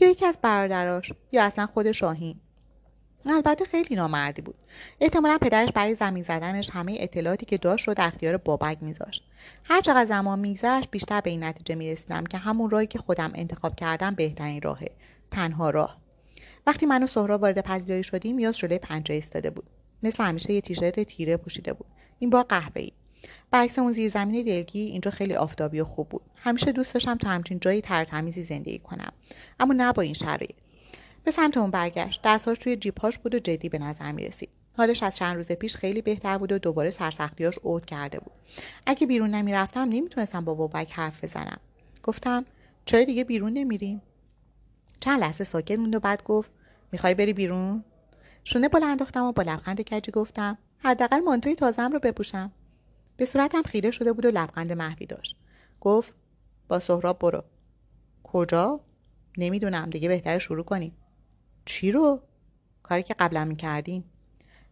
[0.00, 2.40] یا یکی از برادراش یا اصلا خود شاهین.
[3.26, 4.54] البته خیلی نامردی بود.
[5.00, 9.24] احتمالا پدرش برای زمین زدنش همه اطلاعاتی که داشت رو در اختیار بابک میذاشت.
[9.64, 13.76] هر چقدر زمان میگذشت بیشتر به این نتیجه می‌رسیدم که همون راهی که خودم انتخاب
[13.76, 14.90] کردم بهترین راهه.
[15.30, 16.00] تنها راه.
[16.66, 19.64] وقتی من و سهراب وارد پذیرایی شدیم یاس جلوی پنجره ایستاده بود.
[20.02, 21.86] مثل همیشه یه تیشرت تیره پوشیده بود.
[22.18, 22.92] این بار قهوه‌ای.
[23.50, 26.22] برعکس اون زیرزمین دلگی اینجا خیلی آفتابی و خوب بود.
[26.36, 29.12] همیشه دوست داشتم تا همچین جایی ترتمیزی زندگی کنم.
[29.60, 30.54] اما نه با این شرایط.
[31.24, 32.20] به سمت اون برگشت.
[32.24, 35.76] دستهاش توی جیبهاش بود و جدی به نظر می رسید حالش از چند روز پیش
[35.76, 38.32] خیلی بهتر بود و دوباره سرسختیاش عود کرده بود.
[38.86, 41.60] اگه بیرون نمی‌رفتم نمی‌تونستم با بابک حرف بزنم.
[42.02, 42.44] گفتم
[42.84, 44.02] چرا دیگه بیرون نمیریم؟
[45.00, 46.50] چند لحظه ساکت موند و بعد گفت
[46.92, 47.84] می‌خوای بری بیرون؟
[48.44, 52.52] شونه بالا انداختم و با لبخند کجی گفتم حداقل مانتوی تازم رو بپوشم.
[53.16, 55.36] به صورتم خیره شده بود و لبخند محوی داشت.
[55.80, 56.14] گفت
[56.68, 57.44] با سهراب برو.
[58.22, 58.80] کجا؟
[59.38, 60.96] نمی‌دونم دیگه بهتر شروع کنیم.
[61.70, 62.20] چی رو؟
[62.82, 64.04] کاری که قبلا می‌کردیم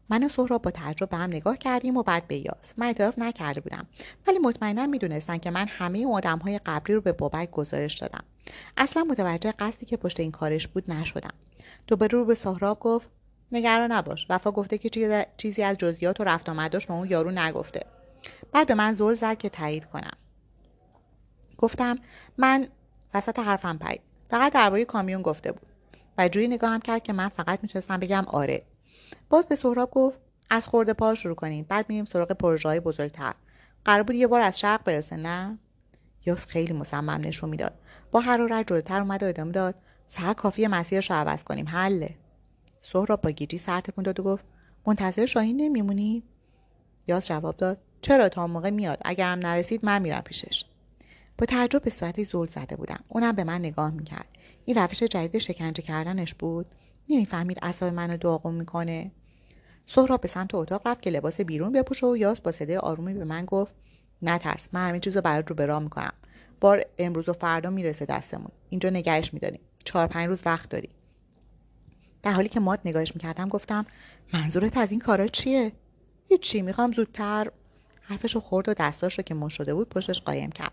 [0.08, 2.74] من و سهراب با تعجب به هم نگاه کردیم و بعد به یاس.
[2.76, 3.86] من اعتراف نکرده بودم.
[4.26, 8.24] ولی مطمئنا می‌دونستن که من همه آدم های قبلی رو به بابک گزارش دادم.
[8.76, 11.34] اصلا متوجه قصدی که پشت این کارش بود نشدم.
[11.86, 13.08] دوباره رو به سهراب گفت
[13.52, 14.26] نگران نباش.
[14.30, 17.86] وفا گفته که چیزی از جزئیات و رفت آمداش به اون یارو نگفته.
[18.52, 20.16] بعد به من زل زد که تایید کنم.
[21.58, 21.98] گفتم
[22.38, 22.68] من
[23.14, 24.00] وسط حرفم پرید.
[24.30, 25.67] فقط درباره کامیون گفته بود.
[26.18, 28.62] و جوری نگاه هم کرد که من فقط می‌تونستم بگم آره.
[29.28, 30.18] باز به سهراب گفت
[30.50, 33.34] از خورده پا شروع کنیم بعد میریم سراغ پروژه های بزرگتر.
[33.84, 35.58] قرار بود یه بار از شرق برسه نه؟
[36.26, 37.74] یاس خیلی مصمم نشون می‌داد.
[38.10, 39.74] با حرارت جلوتر اومد و ادامه داد
[40.08, 42.14] فقط کافی مسیرش رو عوض کنیم حله.
[42.82, 44.44] سهراب با گیجی سر تکون داد و گفت
[44.86, 46.22] منتظر شاهین نمیمونی؟
[47.06, 50.64] یاس جواب داد چرا تا موقع میاد؟ اگر هم نرسید من میرم پیشش.
[51.38, 53.00] با تعجب به صورتی زل زده بودم.
[53.08, 54.28] اونم به من نگاه می‌کرد.
[54.68, 56.66] این روش جدید شکنجه کردنش بود؟
[57.08, 59.10] نمی‌فهمید اصاب منو داغون می‌کنه.
[59.86, 63.24] سهراب به سمت اتاق رفت که لباس بیرون بپوشه و یاس با صدای آرومی به
[63.24, 63.74] من گفت
[64.22, 66.12] نترس من همین چیز رو برات رو به می‌کنم.
[66.60, 68.50] بار امروز و فردا می‌رسه دستمون.
[68.70, 69.60] اینجا نگهش میداریم.
[69.84, 70.88] چهار پنج روز وقت داری.
[72.22, 73.86] در حالی که ماد نگاهش می‌کردم گفتم
[74.32, 75.72] منظورت از این کارا چیه؟
[76.28, 77.50] هیچی می‌خوام زودتر.
[78.00, 80.72] حرفش رو خورد و دستاش رو که مش شده بود پشتش قایم کرد.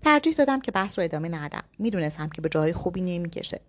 [0.00, 1.62] ترجیح دادم که بحث رو ادامه ندم.
[1.78, 3.60] می‌دونستم که به جای خوبی نمی‌کشه.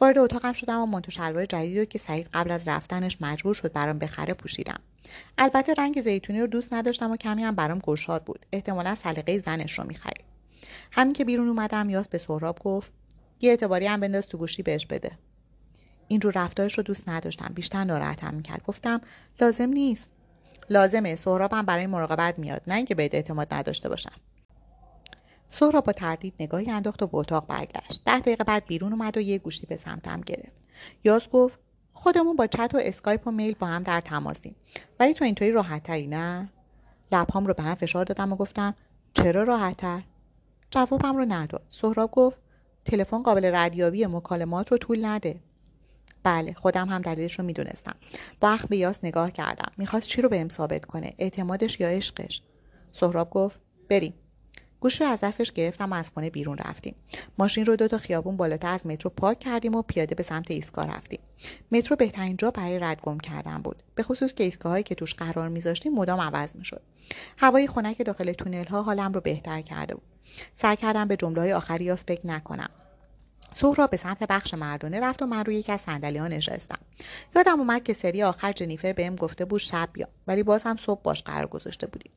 [0.00, 3.72] وارد اتاقم شدم و منتو شلوار جدیدی رو که سعید قبل از رفتنش مجبور شد
[3.72, 4.80] برام بخره پوشیدم.
[5.38, 8.46] البته رنگ زیتونی رو دوست نداشتم و کمی هم برام گشاد بود.
[8.52, 10.24] احتمالا سلیقه زنش رو می‌خرید
[10.90, 12.92] همین که بیرون اومدم یاس به سهراب گفت
[13.40, 15.10] یه اعتباری هم بنداز تو گوشی بهش بده.
[16.08, 17.52] این رو رفتارش رو دوست نداشتم.
[17.54, 18.62] بیشتر ناراحتم می‌کرد.
[18.64, 19.00] گفتم
[19.40, 20.10] لازم نیست.
[20.70, 21.14] لازمه.
[21.14, 22.62] سهرابم برای مراقبت میاد.
[22.66, 24.12] نه اینکه بهت اعتماد نداشته باشم.
[25.48, 28.02] سهراب با تردید نگاهی انداخت و به اتاق برگشت.
[28.06, 30.56] ده دقیقه بعد بیرون اومد و یه گوشی به سمتم گرفت.
[31.04, 31.58] یاس گفت
[31.92, 34.56] خودمون با چت و اسکایپ و میل با هم در تماسیم.
[35.00, 36.48] ولی تو اینطوری راحتتری نه؟
[37.12, 38.74] لبهام رو به هم فشار دادم و گفتم
[39.14, 40.02] چرا راحتتر؟
[40.70, 41.66] جوابم رو نداد.
[41.68, 42.38] سهراب گفت
[42.84, 45.40] تلفن قابل ردیابی مکالمات رو طول نده.
[46.22, 47.94] بله خودم هم دلیلش رو می‌دونستم.
[48.40, 49.72] با به یاس نگاه کردم.
[49.76, 52.42] می‌خواست چی رو بهم ثابت کنه اعتمادش یا عشقش؟
[52.92, 54.14] سهراب گفت بریم.
[54.84, 56.94] گوش رو از دستش گرفتم و از خونه بیرون رفتیم.
[57.38, 60.96] ماشین رو دو تا خیابون بالاتر از مترو پارک کردیم و پیاده به سمت ایستگاه
[60.96, 61.18] رفتیم.
[61.72, 63.82] مترو بهترین جا برای ردگم کردن بود.
[63.94, 66.82] به خصوص که ایستگاههایی که توش قرار میذاشتیم مدام عوض می‌شد.
[67.36, 70.04] هوای خنک داخل تونل ها حالم رو بهتر کرده بود.
[70.54, 72.70] سعی کردم به جمله های آخری یاس فکر نکنم.
[73.54, 76.78] سهراب به سمت بخش مردونه رفت و من روی یکی از صندلی ها نشستم.
[77.36, 81.02] یادم اومد که سری آخر جنیفر بهم گفته بود شب بیا ولی باز هم صبح
[81.02, 82.12] باش قرار گذاشته بودیم.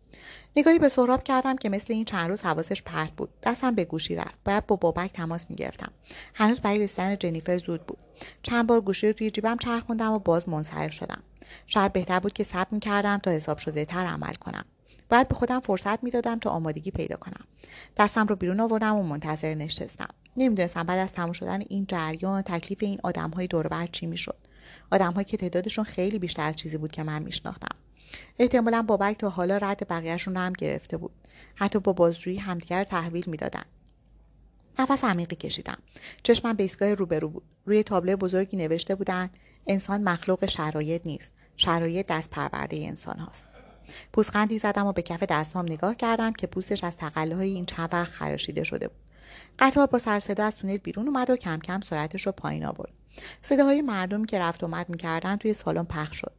[0.56, 3.30] نگاهی به سهراب کردم که مثل این چند روز حواسش پرت بود.
[3.44, 4.38] دستم به گوشی رفت.
[4.46, 5.92] باید با بابک تماس می‌گرفتم.
[6.34, 7.98] هنوز برای رسیدن جنیفر زود بود.
[8.44, 11.24] چند بار گوشی رو توی جیبم چرخوندم و باز منصرف شدم.
[11.68, 14.66] شاید بهتر بود که صبر می‌کردم تا حساب شده تر عمل کنم.
[15.10, 17.46] باید به خودم فرصت می‌دادم تا آمادگی پیدا کنم.
[17.98, 20.10] دستم رو بیرون آوردم و منتظر نشستم.
[20.38, 24.36] نمی‌دونستم بعد از تموم شدن این جریان تکلیف این آدم های دوربر چی می‌شد.
[24.92, 27.76] آدمهایی که تعدادشون خیلی بیشتر از چیزی بود که من میشناختم.
[28.40, 31.12] احتمالا بابک تا حالا رد بقیهشون رو هم گرفته بود.
[31.56, 33.64] حتی با بازجویی همدیگر تحویل می‌دادن.
[34.80, 35.78] نفس عمیقی کشیدم.
[36.24, 37.44] چشمم به ایستگاه روبرو بود.
[37.66, 39.30] روی تابلو بزرگی نوشته بودن
[39.68, 41.34] انسان مخلوق شرایط نیست.
[41.58, 43.50] شرایط دست پرورده انسان هاست.
[44.14, 47.90] پوزخندی زدم و به کف دستام نگاه کردم که پوستش از تقله های این چند
[47.94, 48.98] وقت خراشیده شده بود.
[49.60, 52.94] قطار با سر صدا از تونل بیرون اومد و کم کم سرعتش رو پایین آورد.
[53.42, 56.32] صداهای مردم که رفت اومد می‌کردن توی سالن پخش شد.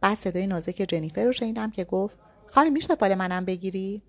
[0.00, 4.02] بعد صدای نازک جنیفر رو شنیدم که گفت خانم میشه فال منم بگیری؟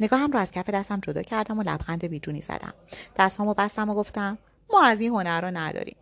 [0.00, 2.74] نگاهم رو از کف دستم جدا کردم و لبخند بیجونی زدم.
[3.18, 4.38] دستامو بستم و گفتم
[4.72, 5.96] ما از این هنر رو نداریم.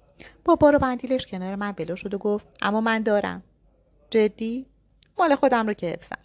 [0.45, 3.43] با بارو بندیلش کنار من ولو شد و گفت اما من دارم.
[4.11, 4.67] جدی؟
[5.19, 6.19] مال خودم رو که حفظم.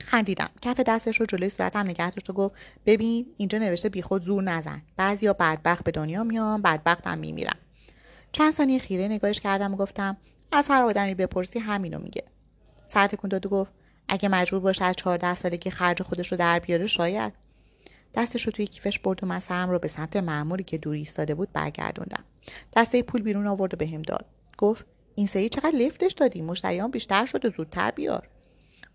[0.00, 0.50] خندیدم.
[0.62, 2.54] کف دستش رو جلوی صورتم نگه داشت و گفت
[2.86, 4.82] ببین اینجا نوشته بیخود زور نزن.
[4.96, 7.56] بعضیا بدبخت به دنیا میان بدبختم میمیرم.
[8.32, 10.16] چند ثانیه خیره نگاهش کردم و گفتم
[10.52, 12.24] از هر آدمی بپرسی همینو میگه.
[12.86, 13.72] سر تکون داد و گفت
[14.08, 17.32] اگه مجبور باشه از چهارده که خرج خودش رو در بیاره شاید.
[18.14, 21.34] دستش رو توی کیفش برد و من سرم رو به سمت معمولی که دوری ایستاده
[21.34, 22.24] بود برگردوندم.
[22.76, 24.26] دسته پول بیرون آورد و بهم داد.
[24.58, 28.28] گفت این سری چقدر لفتش دادی؟ مشتریان بیشتر شد و زودتر بیار.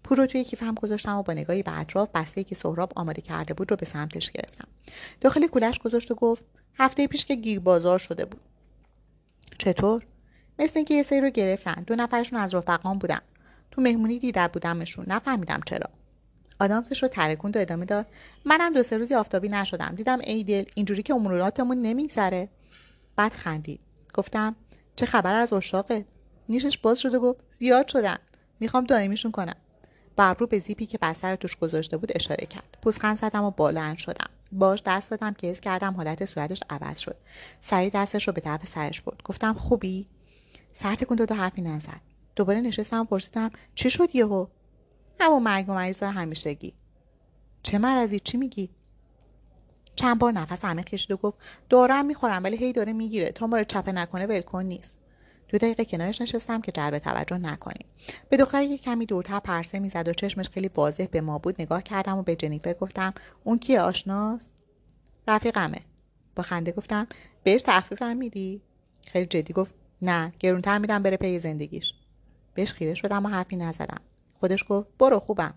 [0.03, 3.53] پول رو توی کیفم گذاشتم و با نگاهی به اطراف بسته که سهراب آماده کرده
[3.53, 4.67] بود رو به سمتش گرفتم.
[5.21, 6.43] داخل کولش گذاشت و گفت
[6.79, 8.41] هفته پیش که گیر بازار شده بود.
[9.57, 10.05] چطور؟
[10.59, 11.83] مثل اینکه یه سری رو گرفتن.
[11.87, 13.21] دو نفرشون از رفقان بودن.
[13.71, 15.05] تو مهمونی دیده بودمشون.
[15.07, 15.89] نفهمیدم چرا.
[16.59, 18.07] آدامسش رو ترکوند و ادامه داد.
[18.45, 19.95] منم دو سه روزی آفتابی نشدم.
[19.95, 22.49] دیدم ای دل اینجوری که اموراتمون نمیگذره.
[23.15, 23.79] بعد خندید.
[24.13, 24.55] گفتم
[24.95, 26.05] چه خبر از اشاقت؟
[26.49, 28.17] نیشش باز شده گفت زیاد شدن.
[28.59, 29.55] می‌خوام دائمیشون کنم.
[30.17, 32.77] ببرو به زیپی که بستر توش گذاشته بود اشاره کرد.
[32.81, 34.29] پوزخند زدم و بلند شدم.
[34.51, 37.15] باش دست دادم که حس کردم حالت صورتش عوض شد.
[37.61, 40.07] سری دستش رو به طرف سرش بود گفتم خوبی؟
[40.71, 42.01] سر تکون داد و حرفی نزد.
[42.35, 44.47] دوباره نشستم و پرسیدم چی شد یهو؟
[45.19, 46.73] همون مرگ و مریض همیشگی.
[47.63, 48.69] چه مرضی؟ چی میگی؟
[49.95, 51.37] چند بار نفس عمیق کشید و گفت
[51.69, 53.31] دارم می‌خورم ولی هی داره می‌گیره.
[53.31, 55.00] تا ما چپه نکنه ولکن نیست.
[55.51, 57.85] دو دقیقه کنارش نشستم که جلب توجه نکنیم
[58.29, 61.61] به دختری که کمی دورتر پرسه می‌زد و چشمش خیلی واضح به ما بود.
[61.61, 64.53] نگاه کردم و به جنیفر گفتم اون کیه آشناست؟
[65.27, 65.81] رفیقمه.
[66.35, 67.07] با خنده گفتم
[67.43, 68.61] بهش تخفیفم میدی؟
[69.07, 71.93] خیلی جدی گفت نه گرونتر میدم بره پی زندگیش.
[72.53, 74.01] بهش خیره شدم و حرفی نزدم.
[74.39, 75.53] خودش گفت برو خوبم.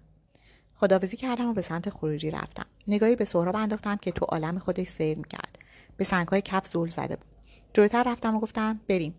[0.77, 2.67] خداوزی کردم و به سمت خروجی رفتم.
[2.89, 5.59] نگاهی به سهراب انداختم که تو عالم خودش سیر می‌کرد.
[5.97, 7.27] به سنگهای کف زول زده بود.
[7.75, 9.15] جلوتر رفتم و گفتم بریم.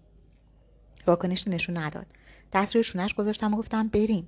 [1.08, 2.05] واکنش نشون نداد.
[2.53, 4.27] دست روی شونش گذاشتم و گفتم بریم.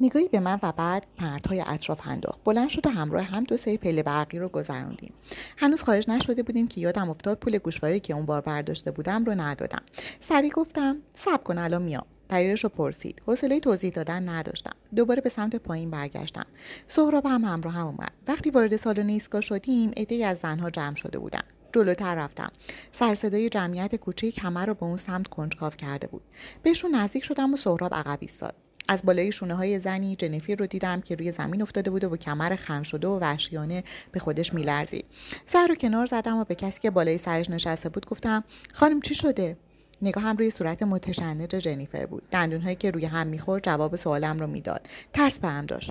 [0.00, 2.44] نگاهی به من و بعد مردهای اطراف انداخت.
[2.44, 5.12] بلند شد و همراه هم دو سری پله برقی رو گذراندیم
[5.56, 9.34] هنوز خارج نشده بودیم که یادم افتاد پول گوشواره که اون بار برداشته بودم رو
[9.34, 9.82] ندادم.
[10.20, 12.06] سری گفتم صبر کن الان میام.
[12.28, 13.22] دلیلش رو پرسید.
[13.26, 14.72] حوصله توضیح دادن نداشتم.
[14.96, 16.46] دوباره به سمت پایین برگشتم.
[16.86, 18.12] سهراب هم همراه هم اومد.
[18.28, 21.42] وقتی وارد سالن ایستگاه شدیم عدهای از زنها جمع شده بودن.
[21.74, 22.52] جلوتر رفتم.
[22.92, 26.22] سرصدای جمعیت کوچیک همه رو به اون سمت کنجکاو کرده بود.
[26.62, 28.54] بهشون نزدیک شدم و سهراب عقب ایستاد.
[28.88, 32.56] از بالای شونه های زنی جنفیر رو دیدم که روی زمین افتاده بود و کمر
[32.56, 35.04] خم شده و وحشیانه به خودش میلرزید.
[35.46, 39.14] سر رو کنار زدم و به کسی که بالای سرش نشسته بود گفتم خانم چی
[39.14, 39.56] شده؟
[40.02, 42.22] نگاهم روی صورت متشنج جنیفر بود.
[42.30, 44.88] دندونهایی که روی هم می‌خورد جواب سوالم رو می‌داد.
[45.12, 45.90] ترس هم داشت.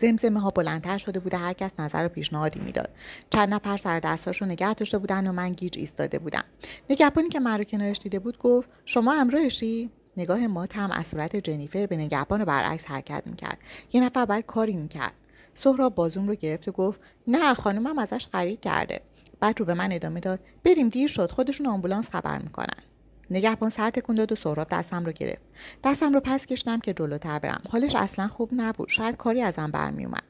[0.00, 2.90] زمزمه ها بلندتر شده بوده هر کس نظر و پیشنهادی می‌داد.
[3.30, 6.44] چند نفر سر دستاش رو نگه داشته بودن و من گیج ایستاده بودم.
[6.90, 11.36] نگهبانی که من رو کنارش دیده بود گفت شما همراهشی؟ نگاه ما هم از صورت
[11.36, 13.58] جنیفر به نگهبان و برعکس حرکت می‌کرد.
[13.92, 15.12] یه نفر باید کاری می‌کرد.
[15.54, 19.00] سهراب بازوم رو گرفت و گفت نه خانمم ازش خرید کرده.
[19.40, 22.93] بعد رو به من ادامه داد بریم دیر شد خودشون آمبولانس خبر می‌کنن.
[23.30, 25.42] نگهبان سر تکون داد و سهراب دستم رو گرفت.
[25.84, 27.62] دستم رو پس کشیدم که جلوتر برم.
[27.70, 28.88] حالش اصلا خوب نبود.
[28.88, 30.22] شاید کاری ازم برمیومد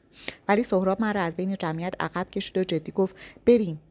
[0.47, 3.81] ولی سهراب من رو از بین جمعیت عقب کشید و جدی گفت بریم.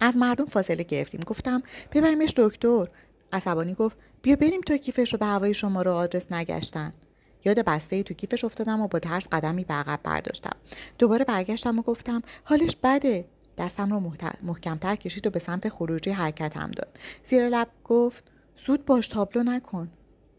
[0.00, 1.20] از مردم فاصله گرفتیم.
[1.20, 1.62] گفتم
[1.92, 2.88] ببریمش دکتر.
[3.32, 6.92] عصبانی گفت بیا بریم تو کیفش رو به هوای شما رو آدرس نگشتن.
[7.44, 10.56] یاد بسته تو کیفش افتادم و با ترس قدمی به عقب برداشتم.
[10.98, 13.24] دوباره برگشتم و گفتم حالش بده.
[13.58, 14.12] دستم رو
[14.42, 16.98] محکمتر کشید و به سمت خروجی حرکت هم داد.
[17.24, 18.24] زیر لب گفت
[18.66, 19.90] زود باش تابلو نکن.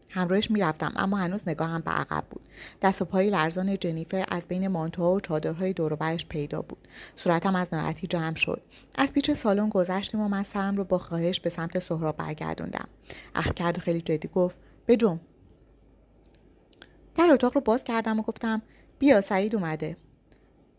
[0.08, 2.48] همراهش می‌رفتم اما هنوز نگاهم به عقب بود.
[2.82, 6.88] دست و پای لرزان جنیفر از بین مانتوها و چادرهای دوروبرش پیدا بود.
[7.16, 8.62] صورتم از ناراحتی جمع شد.
[8.94, 12.88] از پیچ سالن گذشتیم و من سرم رو با خواهش به سمت سهراب برگردوندم.
[13.34, 14.56] اخ کرد و خیلی جدی گفت
[14.88, 15.20] بجم
[17.16, 18.62] در اتاق رو باز کردم و گفتم
[18.98, 19.96] بیا سعید اومده.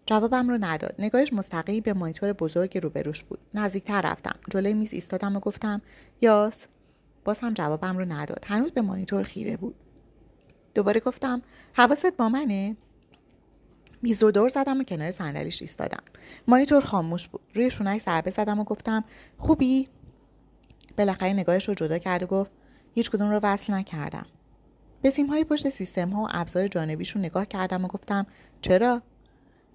[0.05, 0.95] جوابم رو نداد.
[0.99, 3.39] نگاهش مستقیم به مانیتور بزرگی روبروش بود.
[3.53, 4.35] نزدیکتر رفتم.
[4.49, 5.81] جلوی میز ایستادم و گفتم
[6.21, 6.67] یاس؟
[7.23, 8.45] باز هم جوابم رو نداد.
[8.47, 9.75] هنوز به مانیتور خیره بود.
[10.75, 11.41] دوباره گفتم
[11.73, 12.75] حواست با منه؟
[14.01, 16.03] میز رو دور زدم و کنار صندلیش ایستادم.
[16.47, 17.41] مانیتور خاموش بود.
[17.53, 19.03] روی شونش ضربه زدم و گفتم
[19.37, 19.89] خوبی؟
[20.97, 22.51] بالاخره نگاهش رو جدا کرد و گفت
[22.93, 24.25] هیچ کدوم رو وصل نکردم.
[25.01, 28.25] به های پشت سیستم ها و ابزار جانبیشون نگاه کردم و گفتم
[28.61, 29.01] چرا؟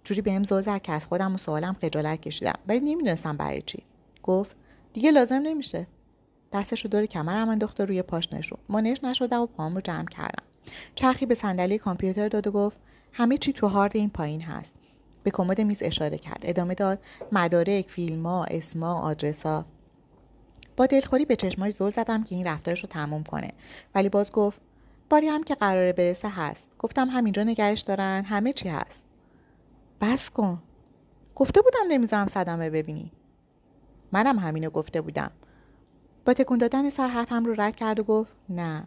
[0.04, 2.58] جوری بهم زل زد که از خودم و سوالم خجالت کشیدم.
[2.68, 3.82] ولی نمی‌دونستم برای چی.
[4.22, 4.56] گفت
[4.92, 5.86] دیگه لازم نمیشه.
[6.52, 10.08] دستش رو دور کمرم انداخت و روی پاش نشون مانعش نشدم و پام رو جمع
[10.08, 10.42] کردم.
[10.94, 12.76] چرخی به صندلی کامپیوتر داد و گفت
[13.12, 14.72] همه چی تو هارد این پایین هست.
[15.22, 16.40] به کمد میز اشاره کرد.
[16.42, 16.98] ادامه داد
[17.32, 19.64] مدارک فیلما اسما آدرسا
[20.76, 23.52] با دلخوری به چشماش زل زدم که این رفتارش رو تموم کنه.
[23.94, 24.60] ولی باز گفت
[25.10, 26.68] باری هم که قراره برسه هست.
[26.78, 29.09] گفتم همینجا نگهش دارن همه چی هست.
[30.00, 30.62] بس کن.
[31.34, 33.12] گفته بودم نمی‌ذارم صدمه ببینی.
[34.12, 35.30] منم همینو گفته بودم.
[36.24, 38.86] با تکون دادن سر حرفم رو رد کرد و گفت نه.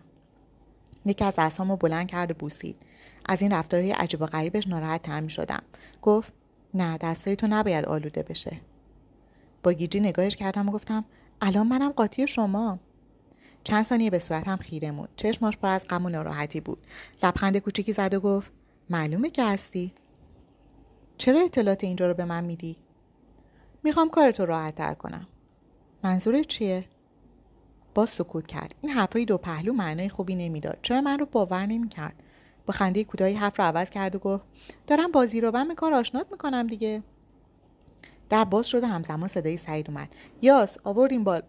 [1.05, 2.75] یکی از دستهامو بلند کرد و بوسید.
[3.25, 5.63] از این رفتارهای عجیب و غریبش ناراحت تر شدم
[6.01, 6.33] گفت
[6.73, 8.61] نه دستای تو نباید آلوده بشه.
[9.63, 11.05] با گیجی نگاهش کردم و گفتم
[11.41, 12.79] الان منم قاطی شما.
[13.63, 15.09] چند ثانیه به صورتم خیره موند.
[15.15, 16.87] چشماش پر از غم و ناراحتی بود.
[17.23, 18.51] لبخند کوچیکی زد و گفت
[18.89, 19.93] معلومه که هستی.
[21.23, 22.77] چرا اطلاعات اینجا رو به من میدی؟
[23.83, 25.27] می‌خوام کارتو راحت تر کنم.
[26.03, 26.85] منظورت چیه؟
[27.93, 28.75] باز سکوت کرد.
[28.81, 30.77] این حرفای دو پهلو معنای خوبی نمی‌داد.
[30.81, 32.13] چرا من رو باور نمی‌کرد؟
[32.65, 34.43] با خنده کوتاهی حرف رو عوض کرد و گفت
[34.87, 37.03] دارم بازی رو به کار آشنات می‌کنم دیگه.
[38.29, 40.15] در باز شده همزمان صدای سعید اومد.
[40.41, 41.41] یاس آوردیم بال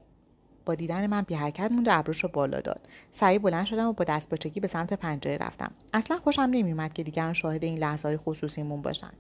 [0.67, 2.81] با دیدن من بی حرکت موند و ابروش رو بالا داد.
[3.11, 5.71] سعی بلند شدم و با دست باچگی به سمت پنجره رفتم.
[5.93, 9.11] اصلا خوشم نمیومد که دیگران شاهد این لحظه های خصوصیمون باشن.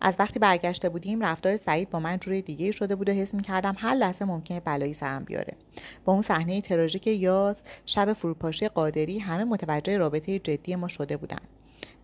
[0.00, 3.74] از وقتی برگشته بودیم رفتار سعید با من جوری دیگه شده بود و حس می‌کردم
[3.78, 5.56] هر لحظه ممکنه بلایی سرم بیاره.
[6.04, 11.40] با اون صحنه تراژیک یاد شب فروپاشی قادری همه متوجه رابطه جدی ما شده بودن.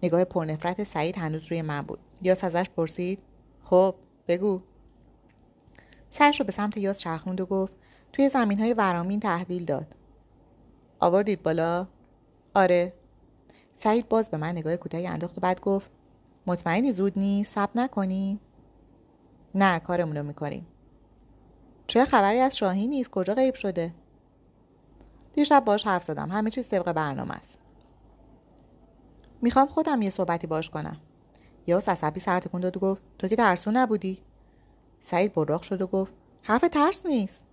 [0.02, 1.98] نگاه پرنفرت سعید هنوز روی من بود.
[2.22, 3.18] یاس ازش پرسید
[3.62, 3.94] خب
[4.28, 4.60] بگو.
[6.10, 7.72] سرش رو به سمت یاس چرخوند و گفت
[8.14, 9.86] توی زمین های ورامین تحویل داد.
[11.00, 11.86] آوردید بالا؟
[12.54, 12.92] آره.
[13.76, 15.90] سعید باز به من نگاه کوتاهی انداخت و بعد گفت
[16.46, 18.40] مطمئنی زود نیست؟ سب نکنی؟
[19.54, 20.66] نه کارمون رو می‌کنیم.
[21.86, 23.94] چه خبری از شاهی نیست؟ کجا غیب شده؟
[25.32, 26.30] دیشب باش حرف زدم.
[26.30, 27.58] همه چیز طبق برنامه است.
[29.42, 30.96] می‌خوام خودم یه صحبتی باش کنم.
[31.66, 34.18] یاس عصبی سر تکون داد و گفت تو که ترسو نبودی.
[35.02, 36.12] سعید براق شد و گفت
[36.42, 37.43] حرف ترس نیست.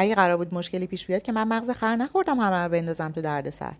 [0.00, 3.20] اگه قرار بود مشکلی پیش بیاد که من مغز خر نخوردم همه رو بندازم تو
[3.20, 3.72] دردسر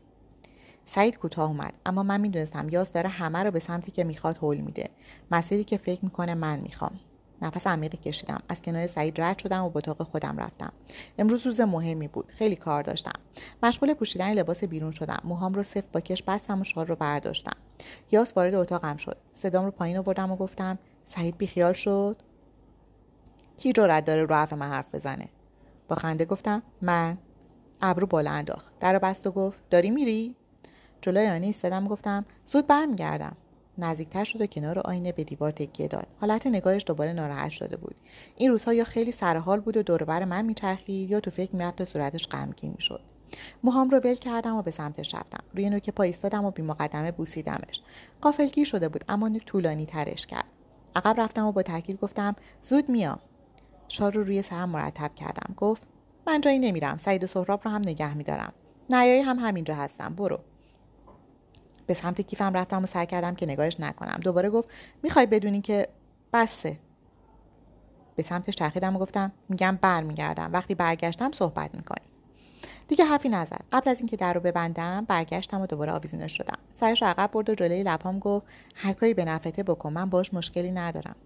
[0.85, 4.57] سعید کوتاه اومد اما من می‌دونستم یاس داره همه رو به سمتی که می‌خواد هول
[4.57, 4.91] میده.
[5.31, 7.01] مسیری که فکر می‌کنه من می‌خوام.
[7.43, 8.43] نفس عمیقی کشیدم.
[8.49, 10.73] از کنار سعید رد شدم و به اتاق خودم رفتم.
[11.19, 12.33] امروز روز مهمی بود.
[12.33, 13.21] خیلی کار داشتم.
[13.63, 15.21] مشغول پوشیدن لباس بیرون شدم.
[15.25, 17.57] موهام رو سفت با کش بستم و شال رو برداشتم.
[18.11, 19.17] یاس وارد اتاقم شد.
[19.33, 22.17] صدام رو پایین آوردم و گفتم سعید بیخیال شد؟
[23.57, 25.29] کی جرأت داره رو حرف من حرف بزنه؟
[25.89, 27.19] با خنده گفتم من
[27.81, 28.73] ابرو بالا انداخت.
[28.81, 30.37] در بست و گفت داری میری؟
[31.01, 33.37] جلوی آینه ایستادم گفتم زود برمیگردم.
[33.79, 36.07] نزدیکتر شد و کنار آینه به دیوار تکیه داد.
[36.21, 37.95] حالت نگاهش دوباره ناراحت شده بود.
[38.37, 41.85] این روزها یا خیلی سرحال بود و دوربر من میچرخید یا تو فکر می‌رفت و
[41.85, 43.01] صورتش غمگین می‌شد.
[43.63, 45.45] موهام رو ول کردم و به سمتش رفتم.
[45.55, 47.83] روی نوک پا ایستادم و بیمقدمه بوسیدمش.
[48.21, 50.49] قافلگیر شده بود اما طولانی ترش کرد.
[50.97, 53.19] عقب رفتم و با تاکید گفتم زود میام.
[53.89, 55.55] شار رو روی سرم مرتب کردم.
[55.57, 55.83] گفت
[56.27, 56.97] من جایی نمیرم.
[56.97, 58.53] سعید و سهراب رو هم نگه میدارم.
[58.91, 60.15] نیایی هم همینجا هستم.
[60.15, 60.41] برو.
[61.87, 64.21] به سمت کیفم رفتم و سعی کردم که نگاهش نکنم.
[64.23, 64.69] دوباره گفت
[65.03, 65.89] می‌خوای بدونی که
[66.33, 66.79] بسه.
[68.17, 70.53] به سمتش چرخیدم و گفتم میگم برمیگردم.
[70.53, 72.09] وقتی برگشتم صحبت می‌کنیم
[72.89, 73.65] دیگه حرفی نزد.
[73.73, 76.59] قبل از اینکه در رو ببندم برگشتم و دوباره آویزونش شدم.
[76.77, 79.93] سرش عقب برد و جلوی لبام گفت هر کاری به نفته بکن.
[79.93, 81.17] من باش مشکلی ندارم.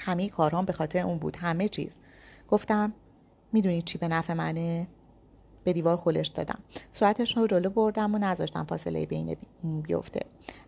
[0.00, 1.36] همه کارهام به خاطر اون بود.
[1.36, 1.92] همه چیز.
[2.48, 2.92] گفتم
[3.52, 4.88] می‌دونی چی به نفع منه؟
[5.64, 6.58] به دیوار خلش دادم.
[6.92, 9.36] صورتش رو جلو بردم و نذاشتم فاصله بین
[9.82, 10.20] بیفته.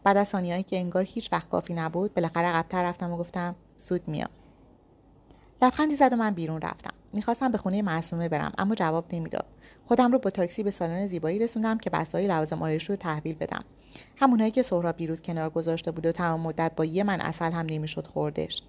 [0.04, 4.08] بعد از ثانیهایی که انگار هیچ وقت کافی نبود بالاخره عقبتر رفتم و گفتم سود
[4.08, 4.30] میام.
[5.62, 6.94] لبخندی زد و من بیرون رفتم.
[7.12, 9.46] می‌خواستم به خونه معصومه برم اما جواب نمی‌داد.
[9.86, 13.64] خودم رو با تاکسی به سالن زیبایی رسوندم که بسای لوازم آرایشی رو تحویل بدم.
[14.16, 17.66] همونایی که سهراب بیروز کنار گذاشته بود و تمام مدت با یه من اصل هم
[17.66, 18.62] نمی‌شد خوردش.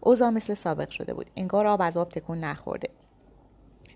[0.00, 1.30] اوضاع مثل سابق شده بود.
[1.36, 2.88] انگار آب از آب تکون نخورده.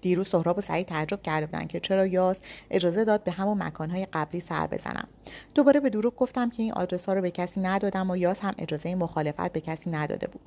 [0.00, 4.06] دیروز سهراب و سعید تعجب کرده بودن که چرا یاس اجازه داد به همون مکانهای
[4.12, 5.08] قبلی سر بزنم.
[5.54, 8.54] دوباره به دروغ گفتم که این آدرس ها رو به کسی ندادم و یاس هم
[8.58, 10.40] اجازه مخالفت به کسی نداده بود.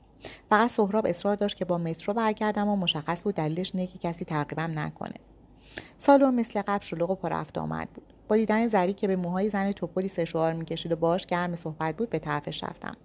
[0.49, 4.25] فقط سهراب اصرار داشت که با مترو برگردم و مشخص بود دلیلش اینه که کسی
[4.25, 5.15] تعقیبم نکنه.
[5.97, 8.13] سالن مثل قبل شلوغ و پر آمد بود.
[8.27, 12.09] با دیدن زری که به موهای زن توپلی سشوار می‌کشید و باش گرم صحبت بود
[12.09, 12.97] به طرفش رفتم.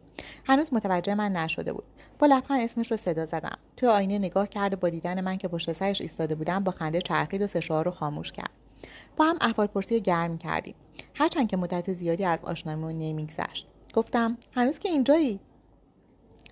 [0.45, 1.85] هنوز متوجه من نشده بود.
[2.23, 3.59] با لبخند اسمش رو صدا زدم.
[3.77, 7.43] توی آینه نگاه کرده با دیدن من که پشت سرش ایستاده بودم با خنده چرخید
[7.43, 8.51] و سشوار رو خاموش کرد.
[9.17, 10.75] با هم احوال پرسی گرم کردیم.
[11.15, 13.69] هرچند که مدت زیادی از آشناییمون نمیگذشت.
[13.95, 15.41] گفتم هنوز که اینجایی؟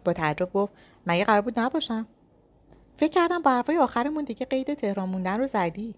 [0.05, 0.73] با تعجب گفت
[1.07, 2.07] مگه قرار بود نباشم.
[2.97, 5.95] فکر کردم با حرفای آخرمون دیگه قید تهران موندن رو زدی.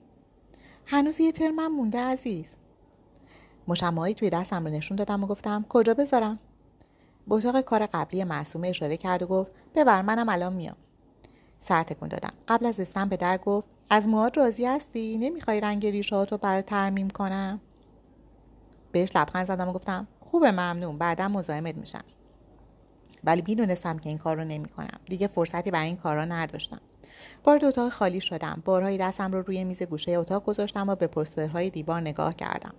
[0.86, 2.46] هنوز یه ترمم مونده عزیز.
[3.68, 6.38] مشمعایی توی دستم رو نشون دادم و گفتم کجا بذارم؟
[7.28, 10.76] به اتاق کار قبلی معصومه اشاره کرد و گفت ببر منم الان میام.
[11.60, 12.32] سر تکون دادم.
[12.48, 16.62] قبل از رسیدن به در گفت از موهات راضی هستی؟ نمی‌خوای رنگ ریشهات رو برای
[16.62, 17.60] ترمیم کنم؟
[18.92, 20.98] بهش لبخند زدم و گفتم خوبه ممنون.
[20.98, 22.04] بعدا مزاحمت میشم.
[23.24, 24.98] ولی می‌دونستم که این کار رو نمی‌کنم.
[25.06, 26.80] دیگه فرصتی برای این کارا نداشتم.
[27.44, 28.62] وارد اتاق خالی شدم.
[28.64, 32.74] بارهای دستم رو روی میز گوشه اتاق گذاشتم و به پسترهای دیوار نگاه کردم.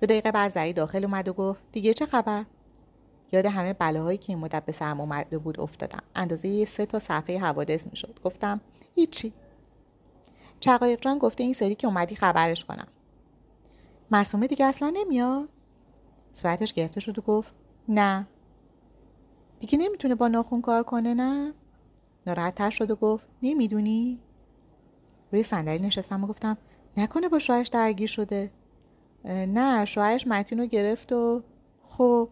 [0.00, 2.44] دو دقیقه بعد زری داخل اومد و گفت دیگه چه خبر؟
[3.32, 6.02] یاد همه بلاهایی که این مدت به سرم اومده بود افتادم.
[6.14, 8.20] اندازه سه تا صفحه حوادث می‌شد.
[8.24, 8.60] گفتم
[8.94, 9.32] هیچی.
[10.60, 12.86] چقایق جان گفته این سری که اومدی خبرش کنم.
[14.10, 15.48] معصومه دیگه اصلا نمیاد؟
[16.32, 17.52] صورتش گرفته شد و گفت
[17.88, 18.26] نه.
[19.60, 21.52] دیگه نمی‌تونه با ناخون کار کنه نه؟
[22.26, 24.18] ناراحتتر شد و گفت نمی‌دونی؟
[25.32, 26.58] روی صندلی نشستم و گفتم
[26.96, 28.50] نکنه با شوهرش درگیر شده.
[29.24, 31.42] نه شوهرش متین رو گرفت و
[31.82, 32.28] خب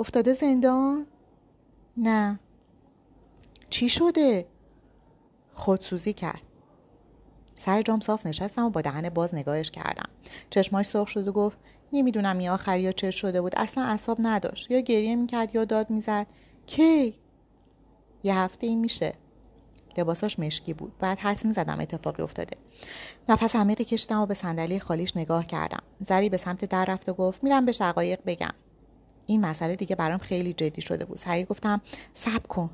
[0.00, 1.06] افتاده زندان؟
[1.96, 2.40] نه.
[3.70, 4.46] چی شده؟
[5.52, 6.42] خودسوزی کرد.
[7.54, 10.08] سر جام صاف نشستم و با دهن باز نگاهش کردم.
[10.50, 11.58] چشماش سرخ شد و گفت
[11.92, 13.52] نمی‌دونم این آخری یا چه شده بود.
[13.56, 14.70] اصلا اصاب نداشت.
[14.70, 16.26] یا گریه می‌کرد یا داد می‌زد.
[16.66, 17.14] کی؟
[18.22, 19.14] یه هفته این میشه.
[19.96, 20.92] لباساش مشکی بود.
[20.98, 22.56] بعد حس می‌زدم اتفاقی افتاده.
[23.28, 25.82] نفس عمیقی کشیدم و به صندلی خالیش نگاه کردم.
[26.00, 28.54] زری به سمت در رفت و گفت میرم به شقایق بگم.
[29.26, 31.16] این مسئله دیگه برام خیلی جدی شده بود.
[31.16, 31.80] سعی گفتم
[32.12, 32.70] صبر کن.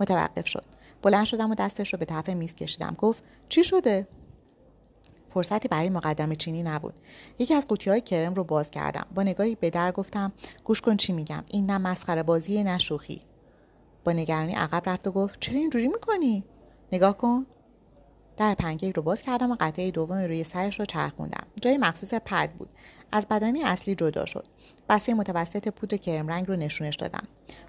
[0.00, 0.64] متوقف شد.
[1.02, 2.94] بلند شدم و دستش رو به طرف میز کشیدم.
[2.98, 4.08] گفت چی شده؟
[5.30, 6.94] فرصتی برای مقدمه چینی نبود.
[7.38, 9.06] یکی از قوطی های کرم رو باز کردم.
[9.14, 10.32] با نگاهی به در گفتم
[10.64, 11.44] گوش کن چی میگم.
[11.48, 13.22] این نه مسخره بازی نه شوخی.
[14.04, 16.44] با نگرانی عقب رفت و گفت چرا اینجوری می‌کنی؟
[16.92, 17.46] نگاه کن.
[18.36, 21.46] در پنکیک رو باز کردم و قطعه دوم روی سرش رو چرخوندم.
[21.60, 22.68] جای مخصوص پد بود.
[23.12, 24.44] از بدنی اصلی جدا شد.
[24.88, 27.22] بسته متوسط پودر کرم رنگ رو نشونش دادم.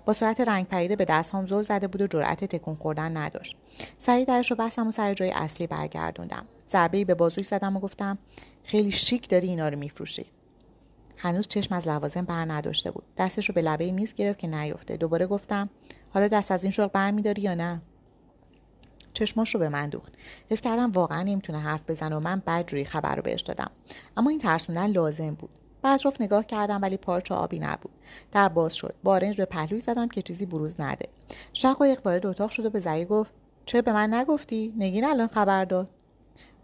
[0.05, 3.57] با صورت رنگ پریده به دستهام زل زده بود و جرأت تکون خوردن نداشت.
[3.97, 6.45] سریع درش رو بستم و سر جای اصلی برگردوندم.
[6.69, 8.17] ضربه به بازوی زدم و گفتم
[8.63, 10.25] خیلی شیک داری اینا رو میفروشی.
[11.17, 13.03] هنوز چشم از لوازم بر نداشته بود.
[13.17, 15.69] دستش رو به لبه میز گرفت که نیفته دوباره گفتم
[16.13, 17.81] حالا دست از این شغل برمیداری یا نه؟
[19.13, 20.13] چشماش رو به من دوخت.
[20.49, 23.71] حس کردم واقعا نمی‌تونه حرف بزنه و من بدجوری خبر رو بهش دادم.
[24.17, 25.49] اما این ترسوندن لازم بود.
[25.81, 27.91] به اطراف نگاه کردم ولی پارچه آبی نبود.
[28.31, 28.95] در باز شد.
[29.03, 31.09] بارنج به پهلوی زدم که چیزی بروز نده.
[31.53, 33.31] شقایق وارد اتاق شد و به زعی گفت
[33.65, 35.89] چه به من نگفتی؟ نگین الان خبر داد.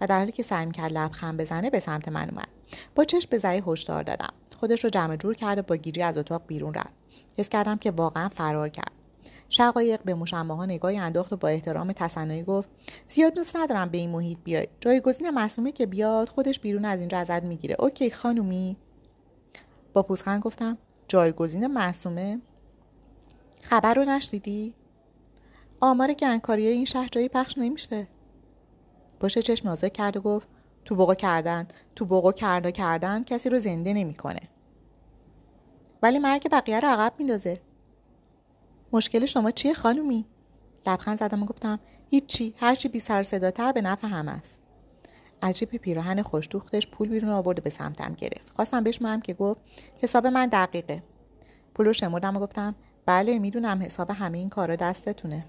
[0.02, 2.48] و در حالی که سعی کرد لبخند بزنه به سمت من اومد.
[2.96, 4.34] با چشم به زعی هشدار دادم.
[4.60, 6.94] خودش رو جمع جور کرده با گیجی از اتاق بیرون رفت.
[7.38, 8.92] حس کردم که واقعا فرار کرد.
[9.50, 12.70] شقایق به مشمه ها نگاهی انداخت و با احترام تصنعی گفت
[13.08, 14.68] زیاد دوست ندارم به این محیط بیای.
[14.80, 17.76] جایگزین معصومه که بیاد خودش بیرون از اینجا ازت می‌گیره.
[17.80, 18.78] اوکی خانومی.
[19.94, 20.78] با پوزخند گفتم
[21.08, 22.42] جایگزین معصومه؟
[23.62, 24.74] خبر رو نشنیدی؟
[25.82, 28.08] آمار گنگکاری این شهر جایی پخش نمیشه.
[29.20, 30.48] پشت چشم نازک کرد و گفت
[30.86, 34.40] تو بقا کردن تو بقا کرده کردن کسی رو زنده نمی‌کنه.
[36.02, 37.62] ولی مرگ بقیه رو عقب میندازه.
[38.92, 40.26] مشکل شما چیه خانومی؟
[40.88, 41.80] لبخند زدم و گفتم
[42.10, 44.60] هیچی هرچی بی سر صداتر به نفع هم است.
[45.46, 48.52] از جیب پیراهن خوشدوختش پول بیرون آورد و به سمتم گرفت.
[48.56, 49.62] خواستم بشمارم که گفت
[49.98, 51.04] حساب من دقیقه.
[51.76, 52.76] پول رو شمردم و گفتم
[53.06, 55.46] بله می‌دونم حساب همه این کارا دستتونه.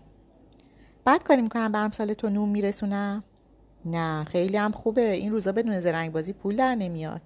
[1.04, 3.24] بعد کاری می‌کنم به امثال تو نوم میرسونم؟
[3.84, 5.10] نه خیلی هم خوبه.
[5.10, 7.20] این روزا بدون زرنگ بازی پول در نمیاد.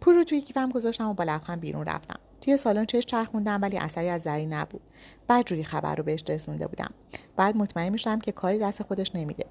[0.00, 2.18] پول رو توی کیفم گذاشتم و با لبخند بیرون رفتم.
[2.40, 4.80] توی سالن چش چرخوندم ولی اثری از زری نبود.
[5.26, 6.90] بعد جوری خبر رو بهش رسونده بودم.
[7.36, 9.46] بعد مطمئن می‌شدم که کاری دست خودش نمیده.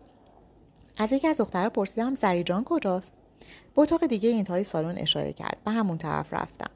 [0.97, 3.13] از یکی از دخترها پرسیدم زری جان کجاست؟
[3.75, 5.57] به اتاق دیگه انتهای سالن اشاره کرد.
[5.65, 6.69] به همون طرف رفتم.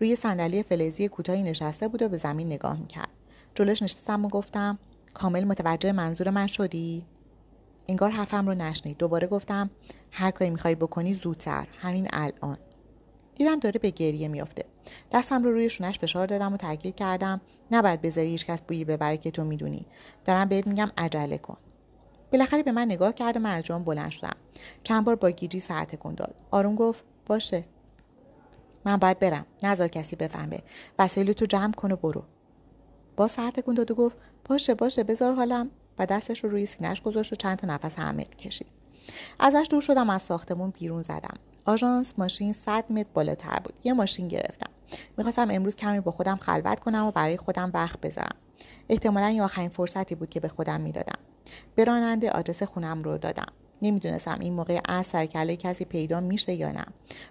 [0.00, 3.08] روی صندلی فلزی کوتاهی نشسته بود و به زمین نگاه می‌کرد.
[3.54, 4.78] جلوش نشستم و گفتم
[5.14, 7.04] کامل متوجه منظور من شدی؟
[7.88, 8.96] انگار حرفم رو نشنید.
[8.96, 9.70] دوباره گفتم
[10.10, 11.66] هر کاری می‌خوای بکنی زودتر.
[11.80, 12.58] همین الان.
[13.34, 14.64] دیدم داره به گریه میافته.
[15.12, 17.40] دستم رو روی شونش فشار دادم و تاکید کردم
[17.70, 19.86] نباید بذاری هیچ کس بویی ببره که تو می‌دونی.
[20.24, 21.56] دارم بهت میگم عجله کن.
[22.32, 24.36] بالاخره به من نگاه کرد و من از جام بلند شدم.
[24.82, 26.34] چند بار با گیجی سر تکون داد.
[26.50, 27.64] آروم گفت باشه.
[28.84, 29.46] من باید برم.
[29.62, 30.62] نظر کسی بفهمه.
[30.98, 32.24] وسایل تو جمع کن و برو.
[33.16, 35.70] با سر تکون داد و گفت باشه باشه بذار حالم.
[35.98, 38.66] و دستش رو روی سینهش گذاشت و چند تا نفس عمیق کشید.
[39.38, 41.34] ازش دور شدم از ساختمون بیرون زدم.
[41.64, 43.74] آژانس ماشین 100 متر بالاتر بود.
[43.84, 44.70] یه ماشین گرفتم.
[45.16, 48.36] می‌خواستم امروز کمی با خودم خلوت کنم و برای خودم وقت بذارم.
[48.88, 51.18] احتمالا این آخرین فرصتی بود که به خودم می‌دادم.
[51.74, 53.52] به راننده آدرس خونم رو دادم.
[53.82, 56.86] نمی‌دونستم این موقع از سرکله کسی پیدا میشه یا نه.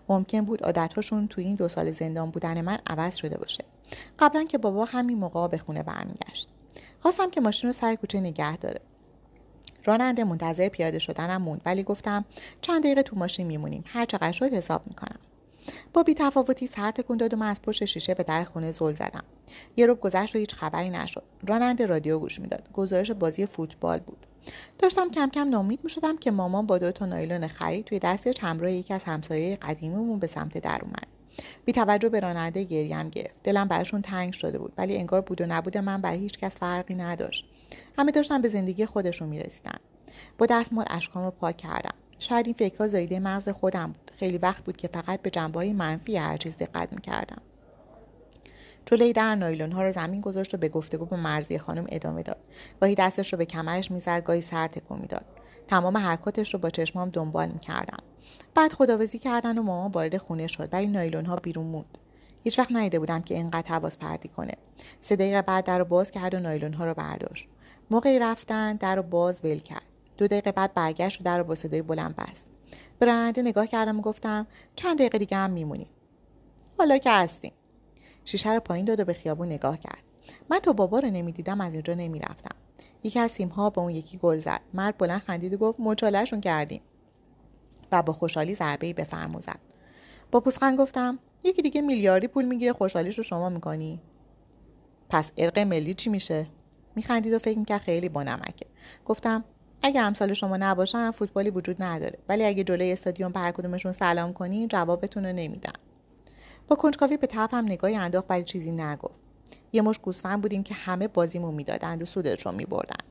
[0.09, 3.63] ممکن بود عادتهاشون تو این دو سال زندان بودن من عوض شده باشه.
[4.19, 6.49] قبلا که بابا همین موقع به خونه برمیگشت.
[6.99, 8.81] خواستم که ماشین رو سر کوچه نگه داره.
[9.85, 12.25] راننده منتظر پیاده شدنم موند ولی گفتم
[12.61, 13.83] چند دقیقه تو ماشین میمونیم.
[13.87, 15.19] هر چقدر شد حساب می‌کنم.
[15.93, 18.93] با بی تفاوتی سر تکون داد و من از پشت شیشه به در خونه زل
[18.93, 19.23] زدم.
[19.77, 21.23] یه روب گذشت و هیچ خبری نشد.
[21.47, 22.69] راننده رادیو گوش می‌داد.
[22.73, 24.25] گزارش بازی فوتبال بود.
[24.77, 28.71] داشتم کم کم نامید می‌شدم که مامان با دو تا نایلون خرید توی دست همراه
[28.71, 31.07] یکی از همسایه قدیمیمون به سمت در اومد.
[31.65, 33.43] بی توجه به راننده گریم گرفت.
[33.43, 36.95] دلم براشون تنگ شده بود ولی انگار بود و نبود من برای هیچ کس فرقی
[36.95, 37.45] نداشت.
[37.97, 39.77] همه داشتن به زندگی خودشون می‌رسیدن.
[40.37, 41.93] با دستمال اشکام رو پاک کردم.
[42.19, 44.11] شاید این فکرها زایده مغز خودم بود.
[44.19, 47.41] خیلی وقت بود که فقط به جنبه منفی هر چیز دقت می‌کردم.
[48.85, 52.37] جلوی در نایلون ها رو زمین گذاشت و به گفتگو با مرزی خانم ادامه داد.
[52.81, 55.25] گاهی دستش رو به کمرش می‌زد گاهی سر تکون می‌داد.
[55.67, 58.03] تمام حرکاتش رو با چشمام دنبال می‌کردم.
[58.55, 60.69] بعد خداوزی کردن و مامان وارد خونه شد.
[60.71, 61.97] ولی نایلون ها بیرون موند.
[62.43, 64.53] هیچ وقت ندیده بودم که اینقدر حواس پرتی کنه.
[65.01, 67.47] سه دقیقه بعد در رو باز کرد و نایلون ها رو برداشت.
[67.91, 69.88] موقعی رفتن در رو باز ول کرد.
[70.19, 72.47] دو دقیقه بعد برگشت و در رو با صدای بلند بست.
[72.99, 75.89] به راننده نگاه کردم و گفتم چند دقیقه دیگه هم میمونیم
[76.77, 77.53] حالا که هستیم.
[78.25, 80.03] شیشه رو پایین داد و به خیابون نگاه کرد.
[80.49, 82.55] من تا بابا رو نمی‌دیدم از اینجا نمی‌رفتم.
[83.03, 84.61] یکی از سیمها با اون یکی گل زد.
[84.73, 86.81] مرد بلند خندید و گفت مچالهشون کردیم.
[87.91, 89.59] و با خوشحالی ضربه به فرمو زد.
[90.31, 94.01] با پوسخند گفتم یکی دیگه میلیاردی پول می‌گیره خوشحالیش رو شما می‌کنی.
[95.09, 96.47] پس ارق ملی چی میشه؟
[96.95, 98.65] میخندید و فکر می‌کرد خیلی با نمکه.
[99.05, 99.43] گفتم
[99.81, 102.19] اگه امثال شما نباشن فوتبالی وجود نداره.
[102.29, 105.73] ولی اگه جلوی استادیوم به کدومشون سلام کنی جوابتون رو نمیدن.
[106.67, 109.15] با کنجکاوی به طرفم نگاهی انداخت ولی چیزی نگفت.
[109.73, 113.05] یه مش گوسفند بودیم که همه بازیمون می‌دادند و سودش رو میبردن.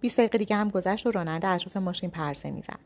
[0.00, 2.78] بیست دقیقه دیگه هم گذشت و راننده اطراف ماشین پرسه می‌زد.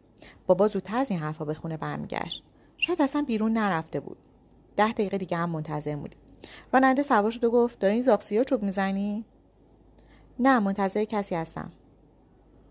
[0.46, 2.42] بابا زودتر از این حرفا به خونه برمیگشت.
[2.76, 4.16] شاید اصلا بیرون نرفته بود.
[4.76, 6.18] ده دقیقه دیگه هم منتظر بودیم.
[6.72, 9.24] راننده سوار شد و گفت داری این زاکسیا چوب می‌زنی؟
[10.38, 11.70] نه منتظر کسی هستم.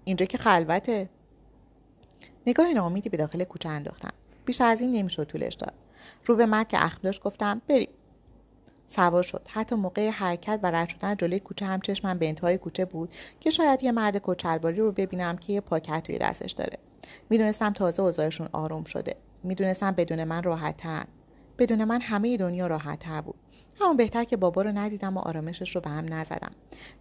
[0.08, 1.10] اینجا که خلوته.
[2.48, 4.14] نگاه ناامیدی به داخل کوچه انداختم.
[4.46, 5.74] بیش از این نمی‌شد طولش داد.
[6.26, 7.90] رو به مرد که اخم داشت گفتم بریم.
[8.88, 9.48] سوار شد.
[9.50, 13.50] حتی موقع حرکت و رد شدن جلوی کوچه هم چشمم به انتهای کوچه بود که
[13.50, 16.78] شاید یه مرد کچلباری رو ببینم که یه پاکت توی دستش داره.
[17.30, 19.16] می‌دونستم تازه اوضاعشون آروم شده.
[19.44, 21.08] می‌دونستم بدون من راحت
[21.58, 23.36] بدون من همه دنیا راحت تر بود.
[23.82, 26.52] همون بهتر که بابا رو ندیدم و آرامشش رو به هم نزدم.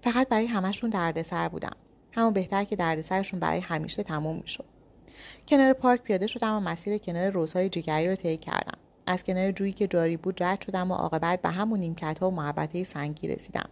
[0.02, 1.76] فقط برای همشون دردسر بودم.
[2.16, 4.64] همون بهتر که دردسرشون برای همیشه تموم می‌شد.
[5.48, 8.78] کنار پارک پیاده شدم و مسیر کنار روزهای جیگری رو طی کردم.
[9.06, 12.34] از کنار جویی که جاری بود رد شدم و عاقبت به همون نیمکت ها و
[12.34, 13.68] محبته سنگی رسیدم.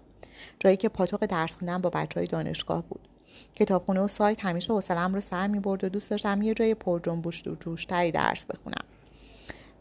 [0.61, 3.09] جایی که پاتوق درس خوندن با بچه های دانشگاه بود.
[3.55, 7.01] کتابخونه و سایت همیشه حوصلم رو سر می برد و دوست داشتم یه جای پر
[7.01, 8.85] جنبوش و جوشتری درس بخونم.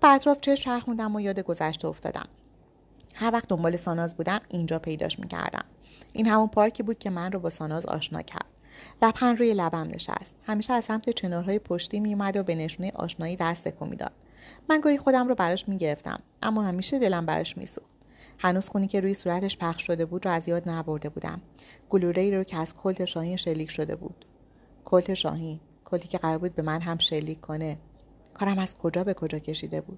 [0.01, 2.27] به اطراف چه خوندم و یاد گذشته افتادم.
[3.15, 5.65] هر وقت دنبال ساناز بودم اینجا پیداش می‌کردم.
[6.13, 8.45] این همون پارکی بود که من رو با ساناز آشنا کرد.
[9.01, 10.35] لبخند روی لبم نشست.
[10.43, 14.11] همیشه از سمت چنارهای پشتی میومد و به نشونه آشنایی دست تکون می‌داد.
[14.69, 17.87] من گاهی خودم رو براش می‌گرفتم اما همیشه دلم براش میسوخت.
[18.39, 21.41] هنوز خونی که روی صورتش پخش شده بود رو از یاد نبرده بودم.
[21.89, 24.25] گلوره ای رو که از کلت شاهین شلیک شده بود.
[24.85, 27.77] کلت شاهین کلتی که قرار بود به من هم شلیک کنه.
[28.33, 29.97] کارم از کجا به کجا کشیده بود؟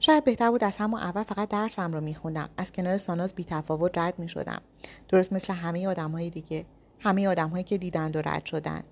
[0.00, 2.48] شاید بهتر بود از همون اول فقط درسم رو میخوندم.
[2.56, 4.60] از کنار ساناز بی تفاوت رد می‌شدم.
[5.08, 6.66] درست مثل همه آدم های دیگه.
[7.00, 8.82] همه آدم هایی که دیدند و رد شدن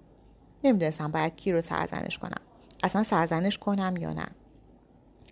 [0.64, 2.41] نمی‌دونستم باید کی رو سرزنش کنم.
[2.83, 4.26] اصلا سرزنش کنم یا نه.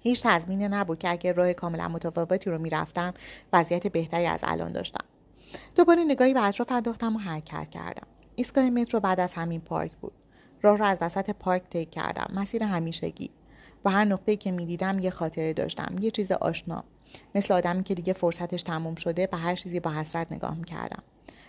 [0.02, 3.14] هیچ تضمینی نبود که اگر راه کاملا متفاوتی رو می‌رفتم
[3.52, 5.04] وضعیت بهتری از الان داشتم.
[5.76, 8.06] دوباره نگاهی به اطراف انداختم و حرکت کردم.
[8.34, 10.12] ایستگاه مترو بعد از همین پارک بود.
[10.62, 12.26] راه را از وسط پارک طی کردم.
[12.34, 13.30] مسیر همیشگی.
[13.84, 16.84] و هر نقطه‌ای که می‌دیدم یه خاطره داشتم یه چیز آشنا
[17.34, 21.02] مثل آدمی که دیگه فرصتش تموم شده به هر چیزی با حسرت نگاه می‌کردم.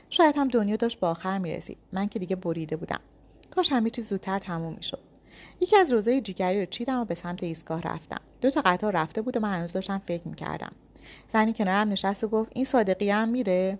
[0.09, 1.77] شاید هم دنیا داشت با آخر می‌رسید.
[1.93, 2.99] من که دیگه بریده بودم.
[3.51, 4.99] کاش همه چیز زودتر تموم می‌شد.
[5.61, 8.21] یکی از روزای جیگری رو چیدم و به سمت ایستگاه رفتم.
[8.41, 10.71] دو تا قطار رفته بود و من هنوز داشتم فکر می‌کردم.
[11.27, 13.79] زنی کنارم نشست و گفت این صادقی هم میره؟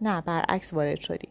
[0.00, 1.28] نه برعکس وارد شدی.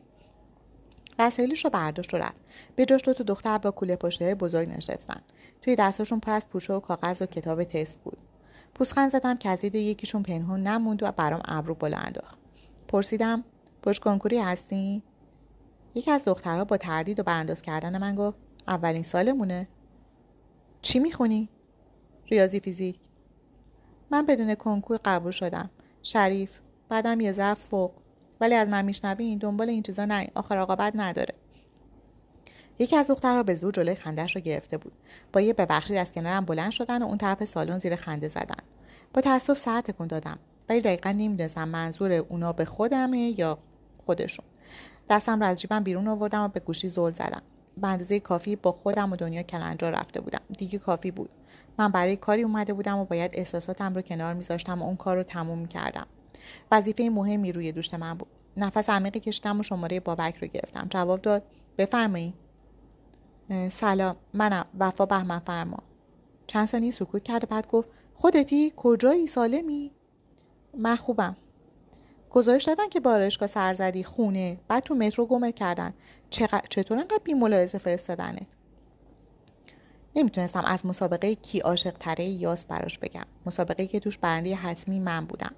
[1.19, 2.41] وسایلش رو برداشت و رفت.
[2.75, 5.21] به جاش دو تا دختر با کوله پشته بزرگ نشستن.
[5.65, 8.17] توی دستاشون پر از پوشه و کاغذ و کتاب تست بود.
[8.75, 12.37] پوسخند زدم که از یکیشون پنهون نموند و برام ابرو بالا انداخت.
[12.87, 13.43] پرسیدم
[13.83, 15.03] پشت کنکوری هستی؟
[15.95, 18.37] یکی از دخترها با تردید و برانداز کردن من گفت
[18.67, 19.67] اولین سالمونه.
[20.81, 21.49] چی می‌خونی؟
[22.25, 22.99] ریاضی فیزیک.
[24.11, 25.69] من بدون کنکور قبول شدم.
[26.01, 26.59] شریف
[26.89, 27.91] بعدم یه ظرف فوق.
[28.41, 31.33] ولی از من میشنوین دنبال این چیزا نرین آخر عاقبت نداره.
[32.79, 34.93] یکی از دخترها به زور جلوی خندهش رو گرفته بود.
[35.33, 38.63] با یه ببخشید از کنارم بلند شدن و اون طرف سالن زیر خنده زدن.
[39.13, 40.39] با تاسف سر تکون دادم.
[40.69, 43.57] ولی دقیقا نمی‌دونستم منظور اونا به خودمه یا
[44.05, 44.45] خودشون.
[45.09, 47.41] دستم رو از جیبم بیرون آوردم و به گوشی زل زدم.
[47.77, 50.41] به اندازه کافی با خودم و دنیا کلنجا رفته بودم.
[50.57, 51.29] دیگه کافی بود.
[51.77, 55.23] من برای کاری اومده بودم و باید احساساتم رو کنار میذاشتم و اون کار رو
[55.23, 56.07] تموم می‌کردم
[56.71, 58.27] وظیفه مهمی روی دوش من بود.
[58.57, 60.87] نفس عمیقی کشیدم و شماره بابک رو گرفتم.
[60.89, 61.43] جواب داد
[61.77, 62.44] بفرمایید.
[63.69, 65.77] سلام منم وفا بهمن فرما.
[66.47, 69.91] چند ثانیه سکوت کرده بعد گفت خودتی؟ کجایی سالمی؟
[70.77, 71.35] من خوبم.
[72.29, 75.93] گزارش دادن که بارشگاه سر زدی خونه بعد تو مترو گمت کردن.
[76.69, 78.47] چطور انقدر بی ملاحظه فرستادنت؟
[80.15, 83.25] نمی‌تونستم از مسابقه کی عاشق تره یاس براش بگم.
[83.45, 85.51] مسابقه که توش برنده حتمی من بودم.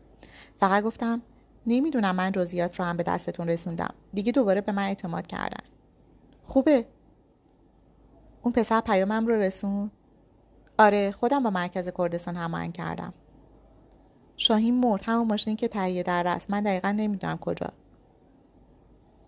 [0.59, 1.21] فقط گفتم
[1.67, 3.93] نمی‌دونم من جزئیات رو هم به دستتون رسوندم.
[4.13, 5.63] دیگه دوباره به من اعتماد کردن.
[6.43, 6.85] خوبه.
[8.41, 9.91] اون پسر پیامم رو رسون
[10.79, 13.13] آره خودم با مرکز کردستان هماهنگ کردم.
[14.37, 17.67] شاهین مرد همون ماشینی که تهیه در رست من دقیقا نمی‌دونم کجا.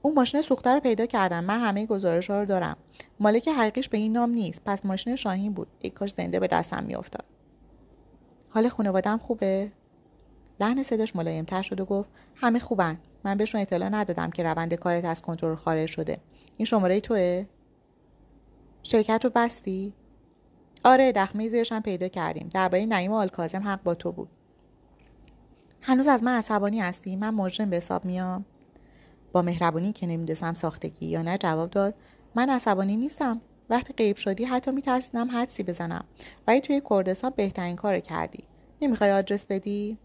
[0.02, 1.44] اون ماشین سوخته رو پیدا کردم.
[1.44, 2.78] من همه گزارش ها رو دارم.
[3.20, 4.62] مالک حقیقیش به این نام نیست.
[4.66, 5.68] پس ماشین شاهین بود.
[5.82, 7.26] یک کاش زنده به دستم میافتاد.
[8.50, 9.72] حال خانوادم خوبه؟
[10.60, 12.98] لحن صداش ملایمتر شد و گفت همه خوبن.
[13.24, 16.18] من بهشون اطلاع ندادم که روند کارت از کنترل خارج شده.
[16.58, 17.46] این شماره توه؟
[18.84, 19.94] شرکت رو بستی؟
[20.84, 22.50] آره دخمه زیرش هم پیدا کردیم.
[22.54, 24.30] درباره نعیم و آلکازم حق با تو بود.
[25.82, 28.46] هنوز از من عصبانی هستی؟ من مجرم به حساب میام.
[29.32, 31.96] با مهربانی که نمی‌دونستم ساختگی یا نه جواب داد.
[32.36, 33.42] من عصبانی نیستم.
[33.70, 36.06] وقتی غیب شدی حتی میترسیدم حدسی بزنم.
[36.48, 38.44] ولی توی کردستان بهترین کار کردی.
[38.82, 39.98] نمی‌خوای آدرس بدی؟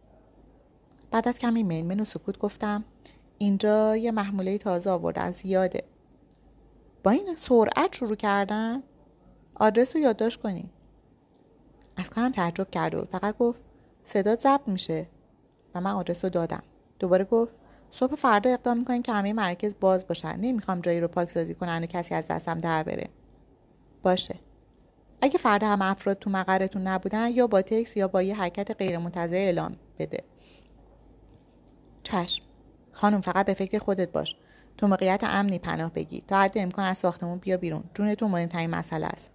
[1.10, 2.84] بعد از کمی من و سکوت گفتم
[3.38, 5.84] اینجا یه محموله تازه آوردن زیاده
[7.04, 8.82] با این سرعت شروع کردن
[9.54, 10.70] آدرس رو یادداشت کنی.
[11.96, 13.60] از کنم تعجب کرد و فقط گفت
[14.04, 15.08] صدا ضبط میشه.
[15.74, 16.62] و من آدرس رو دادم.
[16.98, 17.52] دوباره گفت
[17.90, 20.36] صبح فردا اقدام می‌کنیم که همه مرکز باز باشن.
[20.40, 23.08] نمی‌خوام جایی رو پاک سازی کنن و کسی از دستم در بره.
[24.02, 24.34] باشه.
[25.20, 29.38] اگه فردا هم افراد تو مقرتون نبودن یا با تکس یا با یه حرکت غیرمنتظره
[29.38, 30.24] اعلام بده.
[32.02, 32.44] چشم.
[32.92, 34.36] خانم فقط به فکر خودت باش.
[34.78, 37.84] تو موقعیت امنی پناه بگی تا حد امکان از ساختمون بیا بیرون.
[37.94, 39.30] جون تو مهمترین مسئله است.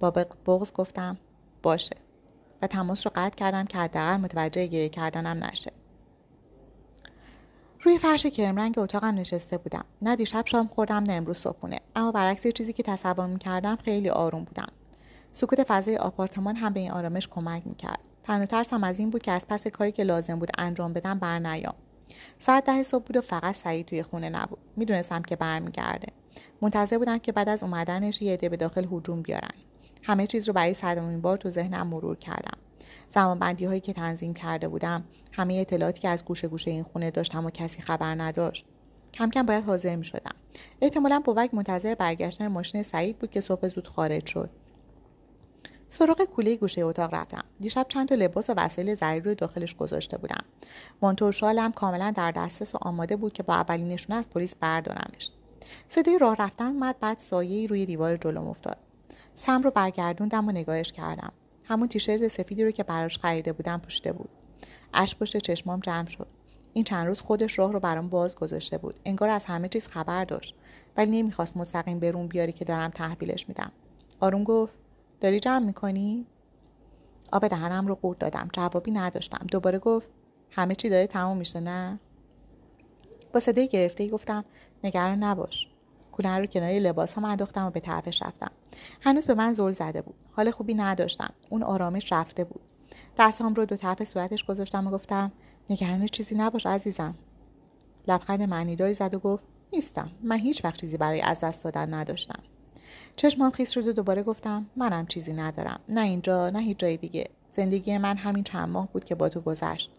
[0.00, 0.10] با
[0.46, 1.16] بغض گفتم
[1.62, 1.96] باشه.
[2.62, 5.72] و تماس رو قطع کردم که حداقل متوجه گریه کردنم نشه.
[7.82, 9.84] روی فرش کرم رنگ اتاقم نشسته بودم.
[10.02, 11.80] نه دیشب شام خوردم نه امروز صبحونه.
[11.96, 14.68] اما برعکس چیزی که تصور می‌کردم خیلی آروم بودم.
[15.32, 18.00] سکوت فضای آپارتمان هم به این آرامش کمک می‌کرد.
[18.22, 21.38] تنها ترسم از این بود که از پس کاری که لازم بود انجام بدم بر
[21.38, 21.74] نیام
[22.38, 24.58] ساعت ده صبح بود و فقط سعید توی خونه نبود.
[24.76, 26.12] می‌دونستم که برمیگرده.
[26.62, 29.54] منتظر بودم که بعد از اومدنش یه عده به داخل هجوم بیارن.
[30.02, 32.58] همه چیز رو برای صدمین بار تو ذهنم مرور کردم.
[33.14, 37.46] زمانبندی هایی که تنظیم کرده بودم همه اطلاعاتی که از گوشه گوشه این خونه داشتم
[37.46, 38.66] و کسی خبر نداشت
[39.12, 40.34] کم کم باید حاضر می شدم
[40.80, 44.50] احتمالا بوک منتظر برگشتن ماشین سعید بود که صبح زود خارج شد.
[45.90, 47.44] سراغ کوله گوشه اتاق رفتم.
[47.60, 50.44] دیشب چند تا لباس و وسایل ضروری روی داخلش گذاشته بودم.
[51.02, 55.30] مانتو شالم کاملا در دسترس و آماده بود که با اولین نشونه از پلیس بردارمش.
[55.88, 58.76] صدای راه رفتن مد بعد سایه روی دیوار جلوم افتاد.
[59.34, 61.32] سم رو برگردوندم و نگاهش کردم.
[61.64, 64.28] همون تیشرت سفیدی رو که براش خریده بودم پوشیده بود.
[64.94, 66.26] اش پشت چشمام جمع شد.
[66.72, 69.00] این چند روز خودش راه رو برام باز گذاشته بود.
[69.04, 70.54] انگار از همه چیز خبر داشت.
[70.96, 73.72] ولی نمی‌خواست مستقیم برون بیاری که دارم تحویلش میدم.
[74.20, 74.74] آروم گفت
[75.20, 76.26] داری جمع می‌کنی؟
[77.32, 79.46] آب دهنم رو قورت دادم جوابی نداشتم.
[79.50, 80.08] دوباره گفت
[80.50, 82.00] همه چی داره تموم میشه نه؟
[83.34, 84.44] با صدای گرفته گفتم
[84.84, 85.68] نگران نباش.
[86.12, 88.50] کولر رو کنار لباس هم انداختم و به طرفش رفتم.
[89.00, 90.14] هنوز به من زل زده بود.
[90.32, 91.34] حال خوبی نداشتم.
[91.50, 92.60] اون آرامش رفته بود.
[93.18, 95.32] دستام رو دو طرف صورتش گذاشتم و گفتم
[95.70, 97.14] نگران چیزی نباش عزیزم.
[98.08, 100.10] لبخند معنیداری زد و گفت نیستم.
[100.22, 102.42] من هیچ وقت چیزی برای از دست دادن نداشتم.
[103.16, 105.80] چشمام خیس شد و دوباره گفتم منم چیزی ندارم.
[105.88, 107.28] نه اینجا نه هیچ جای دیگه.
[107.52, 109.90] زندگی من همین چند ماه بود که با تو گذشت.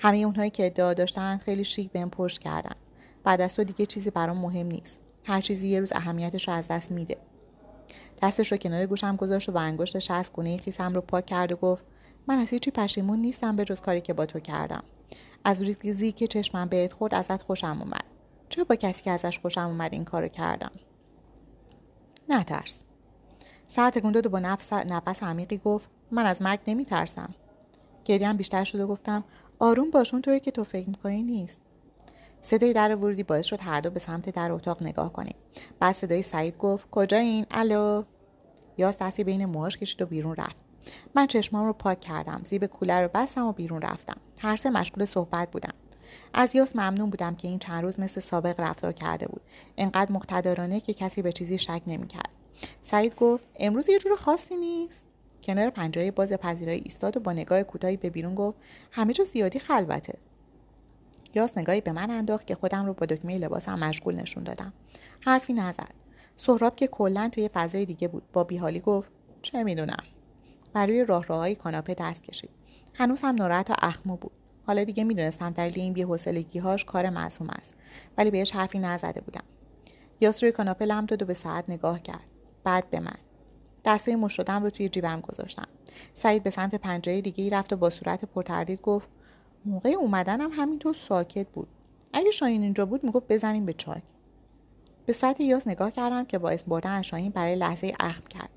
[0.00, 2.74] همه اونهایی که ادعا داشتن خیلی شیک بهم پشت کردن.
[3.24, 5.00] بعد از تو دیگه چیزی برام مهم نیست.
[5.24, 7.16] هر چیزی یه روز اهمیتش رو از دست میده.
[8.22, 11.56] دستش رو کنار گوشم گذاشت و با انگشتش از گونه خیسم رو پاک کرد و
[11.56, 11.84] گفت
[12.26, 14.84] من از هیچی پشیمون نیستم به جز کاری که با تو کردم.
[15.44, 18.04] از روزی که چشمم بهت خورد ازت خوشم اومد.
[18.48, 20.70] چرا با کسی که ازش خوشم اومد این کارو کردم؟
[22.28, 22.84] نترس.
[23.66, 27.34] سر تکون داد و با نفس نفس عمیقی گفت من از مرگ نمیترسم.
[28.04, 29.24] گریم بیشتر شد و گفتم
[29.58, 31.60] آروم باش طوری که تو فکر می‌کنی نیست.
[32.42, 35.34] صدای در ورودی باعث شد هر دو به سمت در اتاق نگاه کنیم.
[35.80, 38.02] بعد صدای سعید گفت کجا این الو.
[38.76, 40.56] یاس دستی بین موهاش کشید و بیرون رفت.
[41.14, 44.16] من چشمام رو پاک کردم زیب کولر رو بستم و بیرون رفتم.
[44.38, 45.74] هر سه مشغول صحبت بودم
[46.34, 49.42] از یاس ممنون بودم که این چند روز مثل سابق رفتار کرده بود.
[49.76, 52.30] انقدر مقتدرانه که کسی به چیزی شک نمی‌کرد.
[52.82, 55.06] سعید گفت امروز یه جور خاصی نیست.
[55.42, 58.58] کنار پنجره باز پذیرایی ایستاد و با نگاه کوتاهی به بیرون گفت
[58.90, 60.18] همه جا زیادی خلوته.
[61.34, 64.72] یاس نگاهی به من انداخت که خودم رو با دکمه لباسم مشغول نشون دادم.
[65.20, 65.94] حرفی نزد.
[66.36, 69.10] سهراب که کلا توی فضای دیگه بود با بیحالی گفت
[69.42, 70.02] چه می‌دونم.
[70.72, 72.50] برای راه راههای کاناپه دست کشید.
[72.94, 74.32] هنوز هم ناراحت و اخمو بود.
[74.68, 77.74] حالا دیگه می‌دونستم دلیل این بی‌حوصلگی‌هاش کار معصوم است
[78.18, 79.44] ولی بهش حرفی نزده بودم.
[80.20, 82.24] یاس روی کاناپه لم داد و به ساعت نگاه کرد.
[82.64, 83.16] بعد به من.
[83.84, 85.68] دسته مشدم رو توی جیبم گذاشتم.
[86.14, 89.08] سعید به سمت پنجره دیگه رفت و با صورت پرتردید گفت
[89.64, 91.68] موقع اومدنم همینطور ساکت بود.
[92.12, 94.02] اگه شاهین اینجا بود می‌گفت بزنیم به چای.
[95.06, 98.50] به صورت یاس نگاه کردم که باعث بردن شاهین برای لحظه اخم کرد.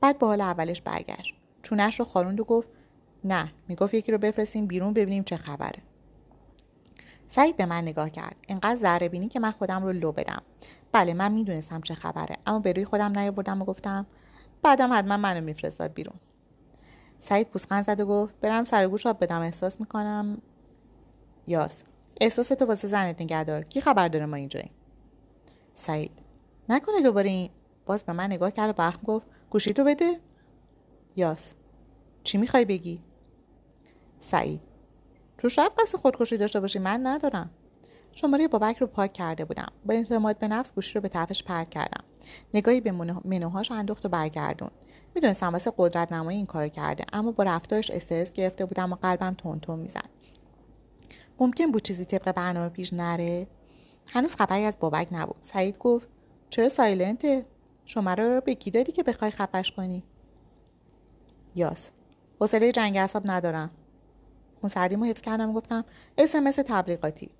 [0.00, 1.34] بعد با حال اولش برگشت.
[1.62, 2.68] چونش رو خاروند و گفت
[3.24, 5.82] نه می‌گفت یکی رو بفرستیم بیرون ببینیم چه خبره.
[7.28, 8.36] سعید به من نگاه کرد.
[8.48, 10.42] انقدر ذره بینی که من خودم رو لو بدم.
[10.92, 14.06] بله من می‌دونستم چه خبره اما به روی خودم نیاوردم و گفتم
[14.62, 16.16] بعدم حتما منو میفرستاد بیرون.
[17.18, 20.42] سعید پوسخند زد و گفت برم سر گوش آب بدم احساس می‌کنم
[21.46, 21.84] یاس.
[22.20, 24.70] احساس تو واسه زنت نگهدار کی خبر داره ما اینجاییم؟
[25.74, 26.12] سعید.
[26.68, 27.50] نکنه دوباره این.
[27.86, 30.20] باز به من نگاه کرد و بخم گفت گوشی تو بده.
[31.16, 31.54] یاس.
[32.24, 33.02] چی می‌خوای بگی؟
[34.20, 34.60] سعید.
[35.38, 37.50] تو شاید قصد خودکشی داشته باشی من ندارم.
[38.12, 39.68] شماره بابک رو پاک کرده بودم.
[39.86, 42.04] با اعتماد به نفس گوشی رو به طرفش پرت کردم.
[42.54, 42.92] نگاهی به
[43.24, 44.70] منوهاش انداخت و برگردون
[45.14, 49.34] می‌دونستم واسه قدرت نمایی این کار کرده اما با رفتارش استرس گرفته بودم و قلبم
[49.34, 50.08] تون می‌زد.
[51.40, 53.46] ممکن بود چیزی طبق برنامه پیش نره؟
[54.12, 55.36] هنوز خبری از بابک نبود.
[55.40, 56.08] سعید گفت
[56.50, 57.46] چرا سایلنته
[57.84, 60.02] شماره رو به کی دادی که بخوای خفش کنی؟
[61.54, 61.90] یاس.
[62.40, 63.70] حوصله جنگ اصاب ندارم.
[64.60, 65.84] خونسردیمو حفظ کردم و گفتم
[66.18, 67.30] اسمس تبلیغاتی.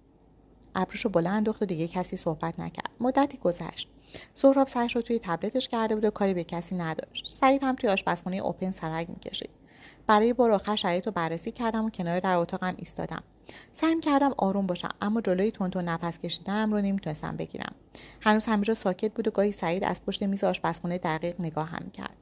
[0.75, 2.91] ابروشو بلند انداخت و دیگه کسی صحبت نکرد.
[3.01, 3.89] مدتی گذشت.
[4.35, 7.35] سهراب سرش رو توی تبلتش کرده بود و کاری به کسی نداشت.
[7.35, 9.51] سعید هم توی آشپزخونه اوپن سرک می‌کشید.
[10.07, 13.23] برای بار آخر شرایط رو بررسی کردم و کنار در اتاقم ایستادم.
[13.73, 17.75] سعی کردم آروم باشم اما جلوی تونتون نفس کشیدنم رو نمی‌تونستم بگیرم.
[18.21, 22.17] هنوز همه ساکت بود و گاهی سعید از پشت میز آشپزخونه دقیق نگاه هم کرد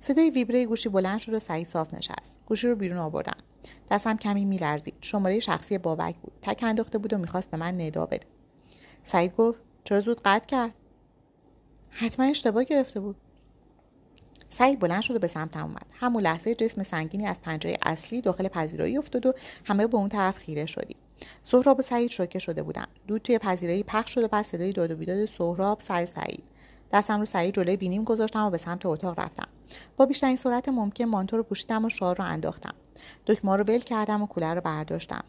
[0.00, 2.40] صدای ویبره گوشی بلند شد و سعید صاف نشست.
[2.46, 3.36] گوشی رو بیرون آوردم.
[3.90, 4.94] دستم کمی میلرزید.
[5.00, 6.32] شماره شخصی بابک بود.
[6.42, 8.26] تک انداخته بود و می‌خواست به من ندا بده.
[9.02, 10.74] سعید گفت چرا زود قطع کرد؟
[11.90, 13.16] حتما اشتباه گرفته بود.
[14.50, 15.86] سعید بلند شد و به سمتم اومد.
[15.92, 19.32] همون لحظه جسم سنگینی از پنجره اصلی داخل پذیرایی افتاد و
[19.64, 20.96] همه به اون طرف خیره شدیم.
[21.42, 22.86] سهراب و سعید شوکه شده بودن.
[23.06, 26.44] دود توی پذیرایی پخش شد و بعد صدای داد و بیداد سهراب سر سعید.
[26.92, 29.48] دستم رو سعید جلوی بینیم گذاشتم و به سمت اتاق رفتم.
[29.96, 32.74] با بیشترین سرعت ممکن مانتو رو پوشیدم و شار رو انداختم.
[33.26, 35.24] دکمه رو ول کردم و کولر رو برداشتم.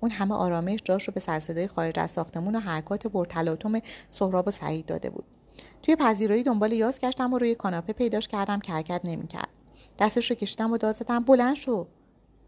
[0.00, 4.50] اون همه آرامش جاش رو به سرصدای خارج از ساختمون و حرکات پرتلاطم سهراب و
[4.50, 5.24] سعید داده بود.
[5.82, 9.48] توی پذیرایی دنبال یاس گشتم و روی کاناپه پیداش کردم که حرکت نمی‌کرد.
[9.98, 11.86] دستش رو کشیدم و داد زدم بلند شو.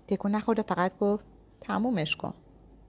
[0.08, 1.24] تکون نخورده فقط گفت
[1.60, 2.34] تمومش کن.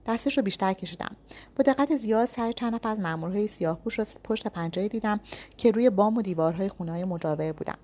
[0.06, 1.16] دستش رو بیشتر کشیدم.
[1.56, 5.20] با دقت زیاد سر چند نفر از مامورهای سیاه پوش رو پشت پنجره دیدم
[5.56, 7.78] که روی بام و دیوارهای خونه‌های مجاور بودم.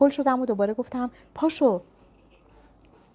[0.00, 1.82] هل شدم و دوباره گفتم پاشو.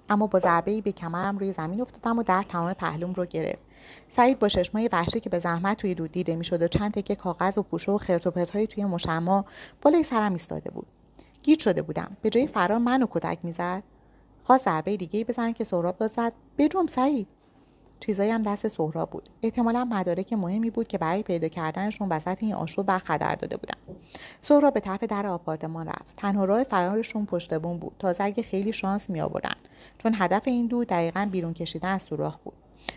[0.09, 3.61] اما با ضربه به کمرم روی زمین افتادم و در تمام پهلوم رو گرفت.
[4.09, 7.57] سعید با چشمای وحشی که به زحمت توی دود دیده می‌شد و چند تکه کاغذ
[7.57, 9.45] و پوشه و خرت و توی مشما
[9.81, 10.87] بالای سرم ایستاده بود.
[11.43, 12.17] گیج شده بودم.
[12.21, 13.83] به جای فرار منو کتک می‌زد.
[14.43, 16.33] خواست ضربه دیگه بزن که سهراب داد زد.
[16.57, 17.27] بجم سعید.
[18.01, 19.29] چیزایی هم دست سهراب بود.
[19.43, 23.75] احتمالا مدارک مهمی بود که برای پیدا کردنشون وسط این آشوب برخدر داده بودن.
[24.41, 26.15] سهراب به طرف در آپارتمان رفت.
[26.17, 27.95] تنها راه فرارشون پشت بون بود.
[27.99, 29.55] تازه اگه خیلی شانس می آوردن
[29.97, 32.53] چون هدف این دو دقیقا بیرون کشیدن از سوراخ بود.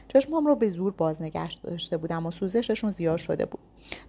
[0.09, 3.61] چشمام رو به زور بازنگشت داشته بودم و سوزششون زیاد شده بود.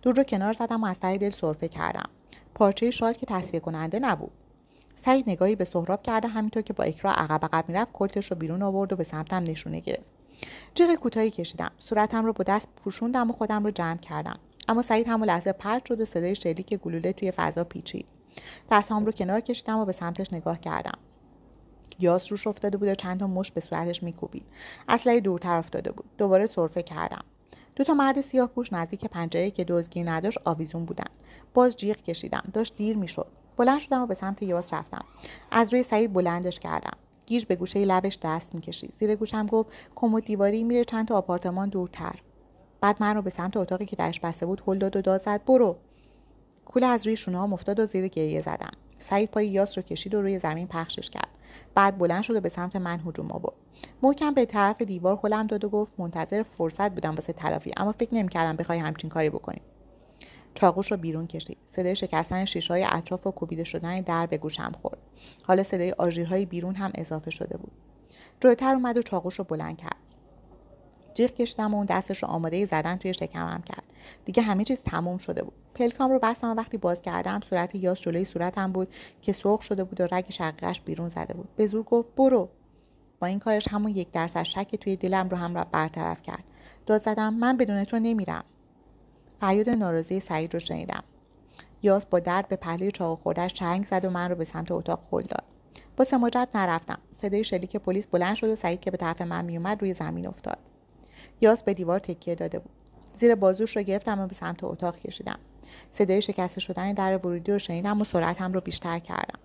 [0.02, 2.10] دور رو کنار زدم و از ته دل سرفه کردم.
[2.56, 4.32] پارچه شال که تصفیه کننده نبود.
[5.06, 8.62] سعید نگاهی به سهراب کرده همینطور که با اکرا عقب عقب می‌رفت کلتش رو بیرون
[8.62, 10.15] آورد و به سمتم نشونه گرفت.
[10.76, 11.72] جیغ کوتاهی کشیدم.
[11.80, 14.40] صورتم رو با دست پوشوندم و خودم رو جمع کردم.
[14.68, 18.06] اما سعید همون لحظه پرت شد و صدای شلیک گلوله توی فضا پیچید.
[18.72, 21.00] دستهام رو کنار کشیدم و به سمتش نگاه کردم.
[22.00, 24.46] یاس روش افتاده بود و چند تا مش به صورتش میکوبید.
[24.88, 26.06] اسلحه دورتر افتاده بود.
[26.18, 27.24] دوباره سرفه کردم.
[27.76, 31.08] دو تا مرد سیاه پوش نزدیک پنجره که دزدگیر نداشت آویزون بودن.
[31.54, 32.44] باز جیغ کشیدم.
[32.54, 33.28] داشت دیر می‌شد.
[33.58, 35.06] بلند شدم و به سمت یاس رفتم.
[35.52, 36.98] از روی سعید بلندش کردم.
[37.26, 38.94] گیج به گوشه لبش دست می‌کشید.
[39.00, 42.16] زیر گوشم گفت کمد دیواری میره چند تا آپارتمان دورتر.
[42.82, 45.46] بعد من رو به سمت اتاقی که درش بسته بود هل داد و داد زد
[45.46, 45.76] برو.
[46.66, 50.22] کوله از روی شونه افتاد و زیر گریه زدم سعید پای یاس رو کشید و
[50.22, 51.28] روی زمین پخشش کرد.
[51.76, 53.56] بعد بلند شد و به سمت من هجوم آورد.
[54.02, 58.16] محکم به طرف دیوار هلم داد و گفت منتظر فرصت بودم واسه تلافی اما فکر
[58.16, 59.62] نمی‌کردم بخوای همچین کاری بکنی.
[60.56, 61.58] چاقوش رو بیرون کشید.
[61.72, 64.98] صدای شکستن شیشهای اطراف و کوبیده شدن در به گوشم خورد.
[65.44, 67.72] حالا صدای آژیرهای بیرون هم اضافه شده بود.
[68.40, 69.96] جلوتر اومد و چاقوش رو بلند کرد.
[71.14, 73.84] جیغ کشیدم و اون دستش رو آماده زدن توی شکمم کرد.
[74.26, 75.54] دیگه همه چیز تموم شده بود.
[75.76, 78.88] پلکام رو بستم و وقتی باز کردم صورت یاس جلوی صورتم بود
[79.22, 81.48] که سرخ شده بود و رگ شقیقش بیرون زده بود.
[81.56, 82.50] به زور گفت برو.
[83.20, 86.44] با این کارش همون یک درصد شک توی دلم رو هم را برطرف کرد.
[86.86, 88.44] داد زدم من بدون تو نمیرم.
[89.42, 91.04] فریاد ناراضی سعید رو شنیدم.
[91.82, 95.00] یاس با درد به پهلوی چاقو خوردهش چنگ زد و من رو به سمت اتاق
[95.12, 95.44] هل داد.
[95.98, 97.00] با سماجت نرفتم.
[97.22, 100.58] صدای شلیک پلیس بلند شد و سعید که به طرف من میومد روی زمین افتاد.
[101.42, 102.72] یاس به دیوار تکیه داده بود.
[103.14, 105.40] زیر بازوش رو گرفتم و به سمت اتاق کشیدم.
[105.94, 109.40] صدای شکسته شدن در ورودی رو شنیدم و سرعتم رو بیشتر کردم.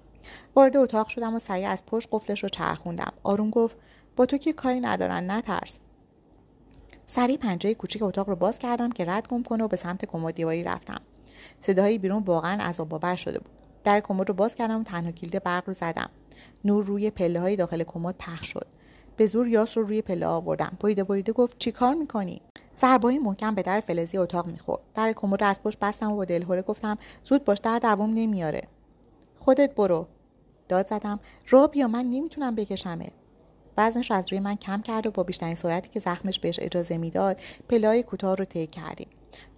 [0.55, 3.13] وارد اتاق شدم و سریع از پشت قفلش رو چرخوندم.
[3.23, 3.77] آروم گفت
[4.17, 5.79] با تو که کاری ندارن نترس.
[7.13, 10.35] سریع پنجره کوچیک اتاق رو باز کردم که رد گم کنه و به سمت کمد
[10.35, 11.01] دیواری رفتم.
[11.61, 13.51] صداهای بیرون واقعا عذاب شده بود.
[13.85, 16.11] در کمد رو باز کردم و تنها کلید برق رو زدم.
[16.65, 18.67] نور روی پله های داخل کمد پخش شد.
[19.17, 20.77] به زور یاس رو روی پله آوردم.
[20.81, 22.43] بریده بریده گفت چیکار می‌کنی؟
[22.79, 24.83] ضربایی محکم به در فلزی اتاق می‌خورد.
[24.95, 28.63] در کمد از پشت بستم و با دلهوره گفتم زود باش در دوام نمیاره
[29.39, 30.07] خودت برو.
[30.69, 31.21] داد زدم.
[31.49, 33.11] را بیا من نمی‌تونم بکشمه
[33.77, 37.41] وزنش از روی من کم کرد و با بیشترین سرعتی که زخمش بهش اجازه می‌داد
[37.69, 39.09] پلای کوتاه رو طی کردیم.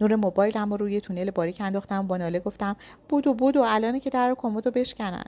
[0.00, 2.76] نور موبایلم رو روی تونل باریک انداختم و با ناله گفتم
[3.08, 5.24] بودو بودو الانه که در کمدو بشکنن.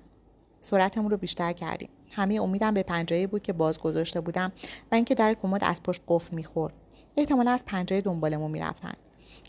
[0.61, 1.89] سرعتمون رو بیشتر کردیم.
[2.11, 4.53] همه امیدم به پنجره بود که باز گذاشته بودم
[4.93, 6.75] و اینکه در کمد از پشت قفل می‌خورد.
[7.17, 8.93] احتمالا از پنجره دنبالمون می‌رفتن.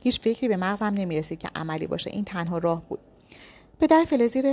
[0.04, 2.10] هیچ فکری به مغزم نمی‌رسید که عملی باشه.
[2.10, 3.00] این تنها راه بود.
[3.80, 4.44] به در فلزی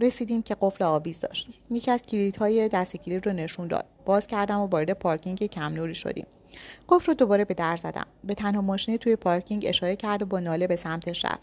[0.00, 3.84] رسیدیم که قفل آویز داشت یکی از کلیدهای دست کلید رو نشون داد.
[4.04, 6.26] باز کردم و وارد پارکینگ کم نوری شدیم.
[6.88, 8.06] قفل رو دوباره به در زدم.
[8.24, 11.40] به تنها ماشینی توی پارکینگ اشاره کرد و با ناله به سمتش رفت.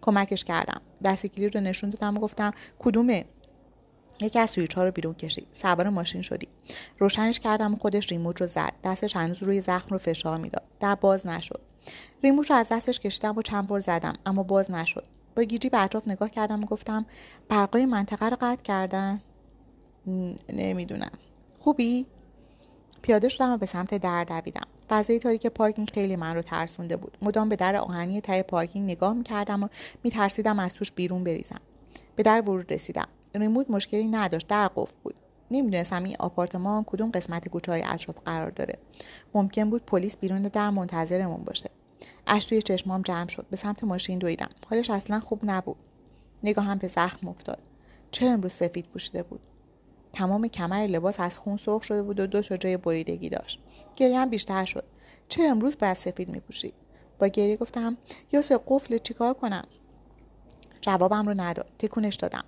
[0.00, 0.80] کمکش کردم.
[1.04, 3.24] دست کلید رو نشون دادم و گفتم کدومه؟
[4.20, 5.46] یکی از سویچ ها رو بیرون کشید.
[5.52, 6.48] سوار ماشین شدی
[6.98, 8.72] روشنش کردم و خودش ریموت رو زد.
[8.84, 10.64] دستش هنوز روی زخم رو فشار می‌داد.
[10.80, 11.60] در باز نشد.
[12.22, 15.04] ریموت رو از دستش کشیدم و چند بار زدم اما باز نشد.
[15.38, 17.06] با گیجی به اطراف نگاه کردم و گفتم
[17.48, 19.20] برقای منطقه رو قطع کردن؟
[20.52, 21.10] نمی‌دونم.
[21.58, 22.06] خوبی؟
[23.02, 24.66] پیاده شدم و به سمت در دویدم.
[24.88, 27.18] فضای تاریک پارکینگ خیلی من رو ترسونده بود.
[27.22, 29.68] مدام به در آهنی ته پارکینگ نگاه می‌کردم و
[30.04, 31.60] میترسیدم از توش بیرون بریزم.
[32.16, 33.08] به در ورود رسیدم.
[33.34, 34.46] ریموت مشکلی نداشت.
[34.46, 35.14] در قفل بود.
[35.50, 38.78] نمی‌دونستم این آپارتمان کدوم قسمت کوچه های اطراف قرار داره.
[39.34, 41.70] ممکن بود پلیس بیرون در منتظرمون باشه.
[42.28, 43.46] اش توی چشمام جمع شد.
[43.50, 44.50] به سمت ماشین دویدم.
[44.70, 45.76] حالش اصلا خوب نبود.
[46.42, 47.62] نگاهم به زخم افتاد.
[48.10, 49.40] چرا امروز سفید پوشیده بود؟
[50.12, 53.60] تمام کمر لباس از خون سرخ شده بود و دو تا جای بریدگی داشت.
[53.96, 54.84] گریه هم بیشتر شد.
[55.28, 56.74] چرا امروز باید سفید میپوشید
[57.18, 57.96] با گریه گفتم
[58.32, 59.64] یاسر قفل چیکار کنم؟
[60.80, 61.70] جوابم رو نداد.
[61.78, 62.44] تکونش دادم.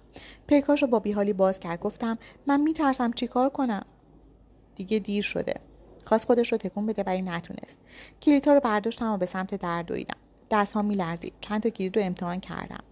[0.47, 1.81] پیکاش رو با بیحالی باز کرد.
[1.81, 3.87] گفتم من میترسم چیکار کنم.
[4.76, 5.55] دیگه دیر شده.
[6.11, 7.78] خواست خودش رو تکون بده ولی نتونست.
[8.22, 10.16] کلیدها رو برداشتم و به سمت در دویدم.
[10.50, 11.32] دستها میلرزید.
[11.40, 12.84] چند تا کلید رو امتحان کردم.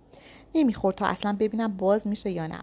[0.54, 2.60] نمی‌خورد تا اصلا ببینم باز میشه یا نه.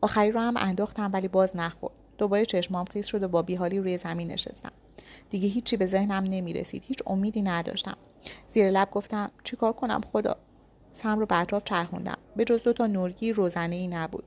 [0.00, 1.94] آخری رو هم انداختم ولی باز نخورد.
[2.18, 4.72] دوباره چشمام خیس شد و با بیحالی روی زمین نشستم.
[5.30, 6.82] دیگه هیچی به ذهنم نمی‌رسید.
[6.86, 7.96] هیچ امیدی نداشتم.
[8.48, 10.36] زیر لب گفتم چیکار کنم خدا؟
[10.92, 12.18] سم رو به اطراف چرخوندم.
[12.36, 14.24] به جز دو تا نورگی روزنه ای نبود.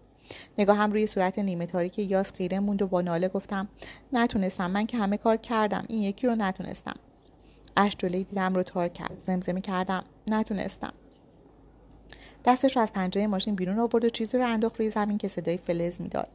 [0.57, 3.67] نگاهم روی صورت نیمه تاریک یاس خیره موند و با ناله گفتم
[4.13, 6.95] نتونستم من که همه کار کردم این یکی رو نتونستم.
[7.77, 9.19] اش جلوی دیدم رو تار کرد.
[9.19, 10.03] زمزمه کردم.
[10.27, 10.93] نتونستم.
[12.45, 15.57] دستش رو از پنجره ماشین بیرون آورد و چیزی رو انداخت روی زمین که صدای
[15.57, 16.27] فلز می‌داد.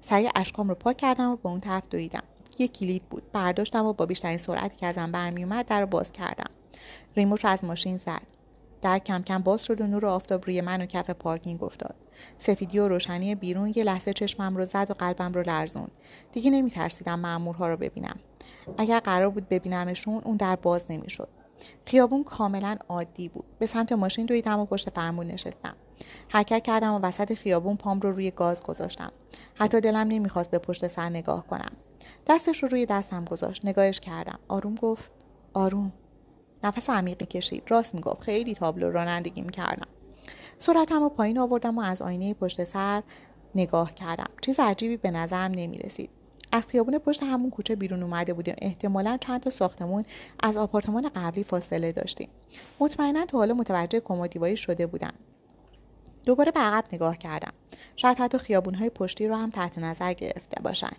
[0.00, 2.22] سریع اشکام رو پاک کردم و به اون طرف دویدم.
[2.58, 3.22] یه کلید بود.
[3.32, 6.50] برداشتم و با بیشترین سرعتی که ازم برمیومد در رو باز کردم.
[7.16, 8.22] ریموت رو از ماشین زد.
[8.82, 11.94] در کم کم باز شد و نور آفتاب روی من و کف پارکینگ افتاد.
[12.38, 15.90] سفیدی و روشنی بیرون یه لحظه چشمم رو زد و قلبم رو لرزوند.
[16.32, 18.16] دیگه نمیترسیدم مامورها رو ببینم.
[18.78, 21.28] اگر قرار بود ببینمشون اون در باز نمی‌شد.
[21.86, 23.44] خیابون کاملا عادی بود.
[23.58, 25.74] به سمت ماشین دویدم و پشت فرمون نشستم.
[26.28, 29.12] حرکت کردم و وسط خیابون پام رو روی گاز گذاشتم.
[29.54, 31.72] حتی دلم نمی‌خواست به پشت سر نگاه کنم.
[32.26, 33.64] دستش رو روی دستم گذاشت.
[33.64, 34.38] نگاهش کردم.
[34.48, 35.10] آروم گفت
[35.54, 35.92] آروم.
[36.64, 38.22] نفس عمیقی کشید راست می‌گفت.
[38.22, 39.88] خیلی تابلو رانندگی می‌کردم.
[40.58, 43.02] سرعتم رو پایین آوردم و از آینه پشت سر
[43.54, 44.28] نگاه کردم.
[44.40, 46.10] چیز عجیبی به نظرم نمی‌رسید.
[46.52, 48.54] از خیابون پشت همون کوچه بیرون اومده بودیم.
[48.58, 50.04] احتمالا چند تا ساختمون
[50.40, 52.28] از آپارتمان قبلی فاصله داشتیم.
[52.80, 55.12] مطمئنا تا حالا متوجه کمدیوایی شده بودم.
[56.24, 57.52] دوباره به عقب نگاه کردم.
[57.96, 60.96] شاید حتی خیابونهای پشتی رو هم تحت نظر گرفته باشن.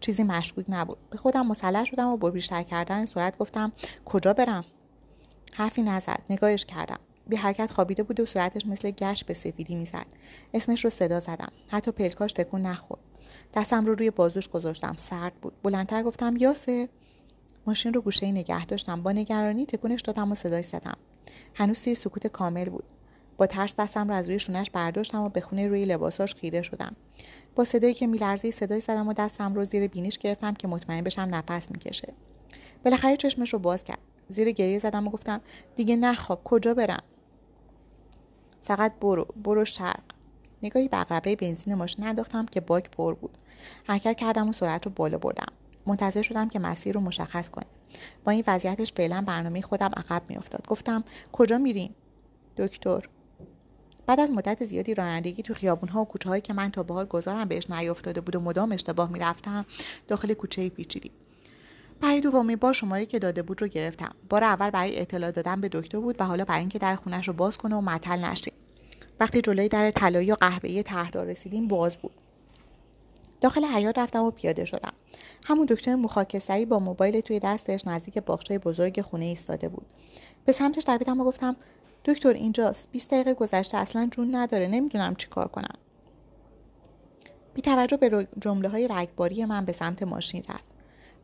[0.00, 0.98] چیزی مشکوک نبود.
[1.10, 3.72] به خودم مسلح شدم و با بیشتر کردن صورت گفتم
[4.04, 4.64] کجا برم؟
[5.54, 6.98] حرفی نزد نگاهش کردم.
[7.26, 10.06] بی حرکت خوابیده بود و صورتش مثل گشت به سفیدی می‌زد.
[10.54, 11.52] اسمش رو صدا زدم.
[11.68, 13.00] حتی پلکاش تکون نخورد.
[13.54, 14.94] دستم رو روی بازوش گذاشتم.
[14.96, 15.52] سرد بود.
[15.62, 16.88] بلندتر گفتم یاسر
[17.66, 19.02] ماشین رو گوشه نگه داشتم.
[19.02, 20.96] با نگرانی تکونش دادم و صدای زدم.
[21.54, 22.84] هنوز توی سکوت کامل بود.
[23.36, 26.96] با ترس دستم رو از روی شونش برداشتم و به خونه روی لباساش خیره شدم.
[27.54, 31.28] با صدایی که میلرزی صدای زدم و دستم رو زیر بینیش گرفتم که مطمئن بشم
[31.30, 32.12] نفس می‌کشه.
[32.84, 33.98] بالاخره چشمش رو باز کرد.
[34.32, 35.40] زیر گریه زدم و گفتم
[35.76, 37.02] دیگه نخواب کجا برم؟
[38.62, 40.02] فقط برو برو شرق.
[40.62, 43.38] نگاهی به عقربه بنزین ماشین انداختم که باک پر بود.
[43.84, 45.52] حرکت کردم و سرعت رو بالا بردم.
[45.86, 47.66] منتظر شدم که مسیر رو مشخص کنه.
[48.24, 50.66] با این وضعیتش فعلا برنامه خودم عقب میافتاد.
[50.66, 51.94] گفتم کجا میریم؟
[52.56, 53.08] دکتر.
[54.06, 57.06] بعد از مدت زیادی رانندگی تو خیابونها و کوچه هایی که من تا به حال
[57.06, 59.66] گذارم بهش نیافتاده بود و مدام اشتباه می‌رفتم
[60.08, 61.10] داخل کوچه پیچیدی.
[62.02, 64.14] برای دومی بار شماره که داده بود رو گرفتم.
[64.28, 67.34] بار اول برای اطلاع دادن به دکتر بود و حالا برای اینکه در خونش رو
[67.34, 68.52] باز کنه و معطل نشه
[69.20, 72.12] وقتی جلوی در طلایی و قهوه‌ای طرحدار رسیدیم باز بود.
[73.40, 74.92] داخل حیات رفتم و پیاده شدم.
[75.44, 79.86] همون دکتر مخاکستری با موبایل توی دستش نزدیک باغچه بزرگ خونه ایستاده بود.
[80.44, 81.56] به سمتش دویدم و گفتم
[82.04, 82.88] دکتر اینجاست.
[82.92, 84.68] 20 دقیقه گذشته اصلا جون نداره.
[84.68, 85.78] نمی‌دونم چیکار کنم.
[87.54, 90.71] بی توجه به جمله های رگباری من به سمت ماشین رفت.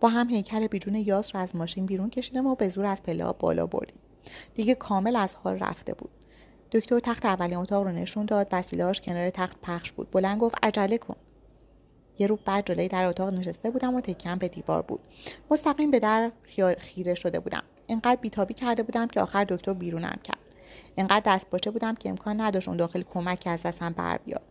[0.01, 3.33] با هم هیکل بیجون یاس رو از ماشین بیرون کشیدم و به زور از پله
[3.33, 3.99] بالا بردیم.
[4.55, 6.11] دیگه کامل از حال رفته بود.
[6.73, 8.47] دکتر تخت اولین اتاق رو نشون داد.
[8.53, 10.11] وسیلهاش کنار تخت پخش بود.
[10.11, 11.17] بلند گفت عجله کن.
[12.19, 15.01] یه رو بعد جلوی در اتاق نشسته بودم و تکیم به دیوار بود.
[15.51, 16.33] مستقیم به در
[16.79, 17.63] خیره شده بودم.
[17.87, 20.39] اینقدر بیتابی کرده بودم که آخر دکتر بیرونم کرد.
[20.97, 24.43] اینقدر دست باچه بودم که امکان نداشت اون داخل کمکی از دستم بر بیاد.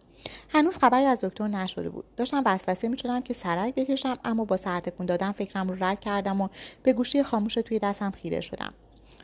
[0.50, 2.06] هنوز خبری از دکتر نشده بود.
[2.18, 6.48] داشتم وسوسه می‌شدم که سرک بکشم اما با سرتکون دادن فکرم رو رد کردم و
[6.84, 8.74] به گوشی خاموش توی دستم خیره شدم.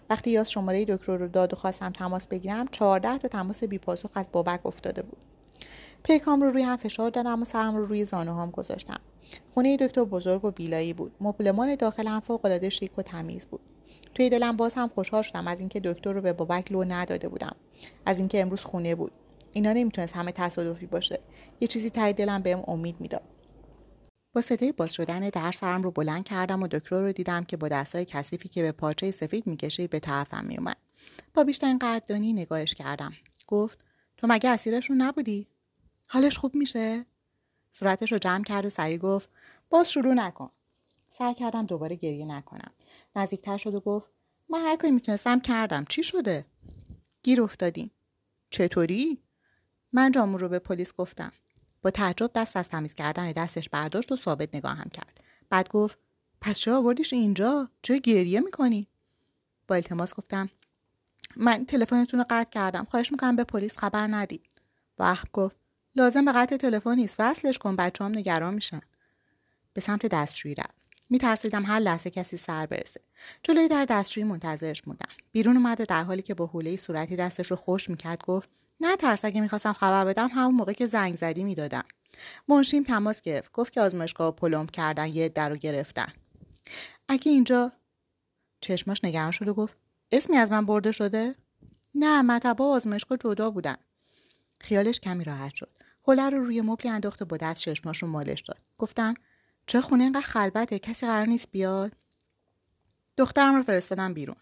[0.09, 4.27] وقتی یاس شماره دکتر رو داد و خواستم تماس بگیرم چهارده تا تماس بیپاسخ از
[4.31, 5.17] بابک افتاده بود.
[6.03, 8.99] پیکام رو روی هم فشار دادم و سرم رو روی زانوهام گذاشتم.
[9.53, 11.11] خونه دکتر بزرگ و بیلایی بود.
[11.21, 13.59] مبلمان داخل هم فوقالعاده شیک و تمیز بود.
[14.15, 17.55] توی دلم باز هم خوشحال شدم از اینکه دکتر رو به بابک لو نداده بودم.
[18.05, 19.11] از اینکه امروز خونه بود.
[19.53, 21.19] اینا نمی‌تونست همه تصادفی باشه.
[21.59, 23.23] یه چیزی تای دلم بهم امید می‌داد.
[24.33, 27.67] با صدای باز شدن در سرم رو بلند کردم و دکتر رو دیدم که با
[27.67, 30.77] دستای کثیفی که به پارچه سفید می‌کشید به طرفم میومد
[31.33, 33.13] با بیشترین قدردانی نگاهش کردم.
[33.47, 33.79] گفت
[34.17, 35.47] تو مگه اسیرشون نبودی؟
[36.07, 37.05] حالش خوب میشه؟
[37.71, 39.29] صورتش رو جمع کرد و سریع گفت
[39.69, 40.49] باز شروع نکن.
[41.09, 42.71] سعی کردم دوباره گریه نکنم.
[43.15, 44.05] نزدیکتر شد و گفت
[44.49, 45.85] من هر کاری می‌تونستم کردم.
[45.89, 46.45] چی شده؟
[47.23, 47.91] گیر افتادیم.
[48.49, 49.17] چطوری؟
[49.93, 51.31] من جامون رو به پلیس گفتم.
[51.81, 55.23] با تعجب دست از تمیز کردن دستش برداشت و ثابت نگاهم کرد.
[55.49, 55.97] بعد گفت
[56.41, 58.87] پس چرا آوردیش اینجا؟ چرا گریه می‌کنی؟
[59.67, 60.49] با التماس گفتم
[61.35, 62.83] من تلفنتون رو قطع کردم.
[62.83, 64.45] خواهش می‌کنم به پلیس خبر ندید
[64.99, 65.55] وقت گفت
[65.95, 67.15] لازم به قطع تلفن نیست.
[67.19, 68.81] وصلش کن بچه هم نگران میشن.
[69.73, 70.83] به سمت دستشویی رفت.
[71.09, 73.01] میترسیدم هر لحظه کسی سر برسه.
[73.43, 75.07] جلوی در دستشویی منتظرش موندم.
[75.31, 78.49] بیرون اومده در حالی که با حوله صورتی دستش رو خوش می‌کرد گفت
[78.83, 81.83] نه ترس اگه می‌خواستم خبر بدم همون موقع که زنگ زدی می‌دادم.
[82.47, 86.13] منشیم تماس گرفت گفت که آزمایشگاه پلمب کردن یه در رو گرفتن.
[87.07, 87.71] اگه اینجا
[88.61, 89.77] چشماش نگران شد و گفت
[90.11, 91.35] اسمی از من برده شده؟
[91.95, 93.75] نه مرتبا آزمایشگاه جدا بودن.
[94.59, 95.69] خیالش کمی راحت شد.
[96.01, 98.59] حوله رو روی مبلی انداخت و با دست چشماش رو مالش داد.
[98.77, 99.13] گفتم
[99.67, 101.91] چه خونه اینقدر خلوته کسی قرار نیست بیاد؟
[103.17, 104.35] دخترم رو فرستادم بیرون.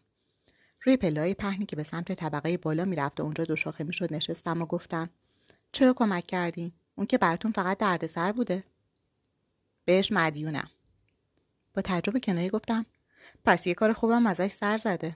[0.84, 4.62] روی پلای پهنی که به سمت طبقه بالا می‌رفت و اونجا دو شاخه می‌شد نشستم
[4.62, 5.10] و گفتم
[5.72, 8.64] چرا کمک کردین اون که براتون فقط دردسر بوده.
[9.86, 10.70] بهش مدیونم.
[11.74, 12.86] با تعجب کنایه گفتم
[13.46, 15.16] پس یه کار خوبم ازش سر زده.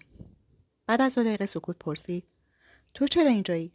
[0.87, 2.23] بعد از دو دقیقه سکوت پرسید
[2.93, 3.73] تو چرا اینجایی؟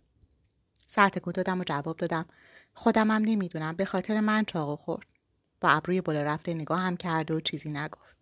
[0.87, 2.27] سر تکون دادم و جواب دادم
[2.75, 5.07] خودمم نمی‌دونم به خاطر من چاقو خورد.
[5.61, 8.20] با ابروی بالا رفته نگاه هم کرد و چیزی نگفت.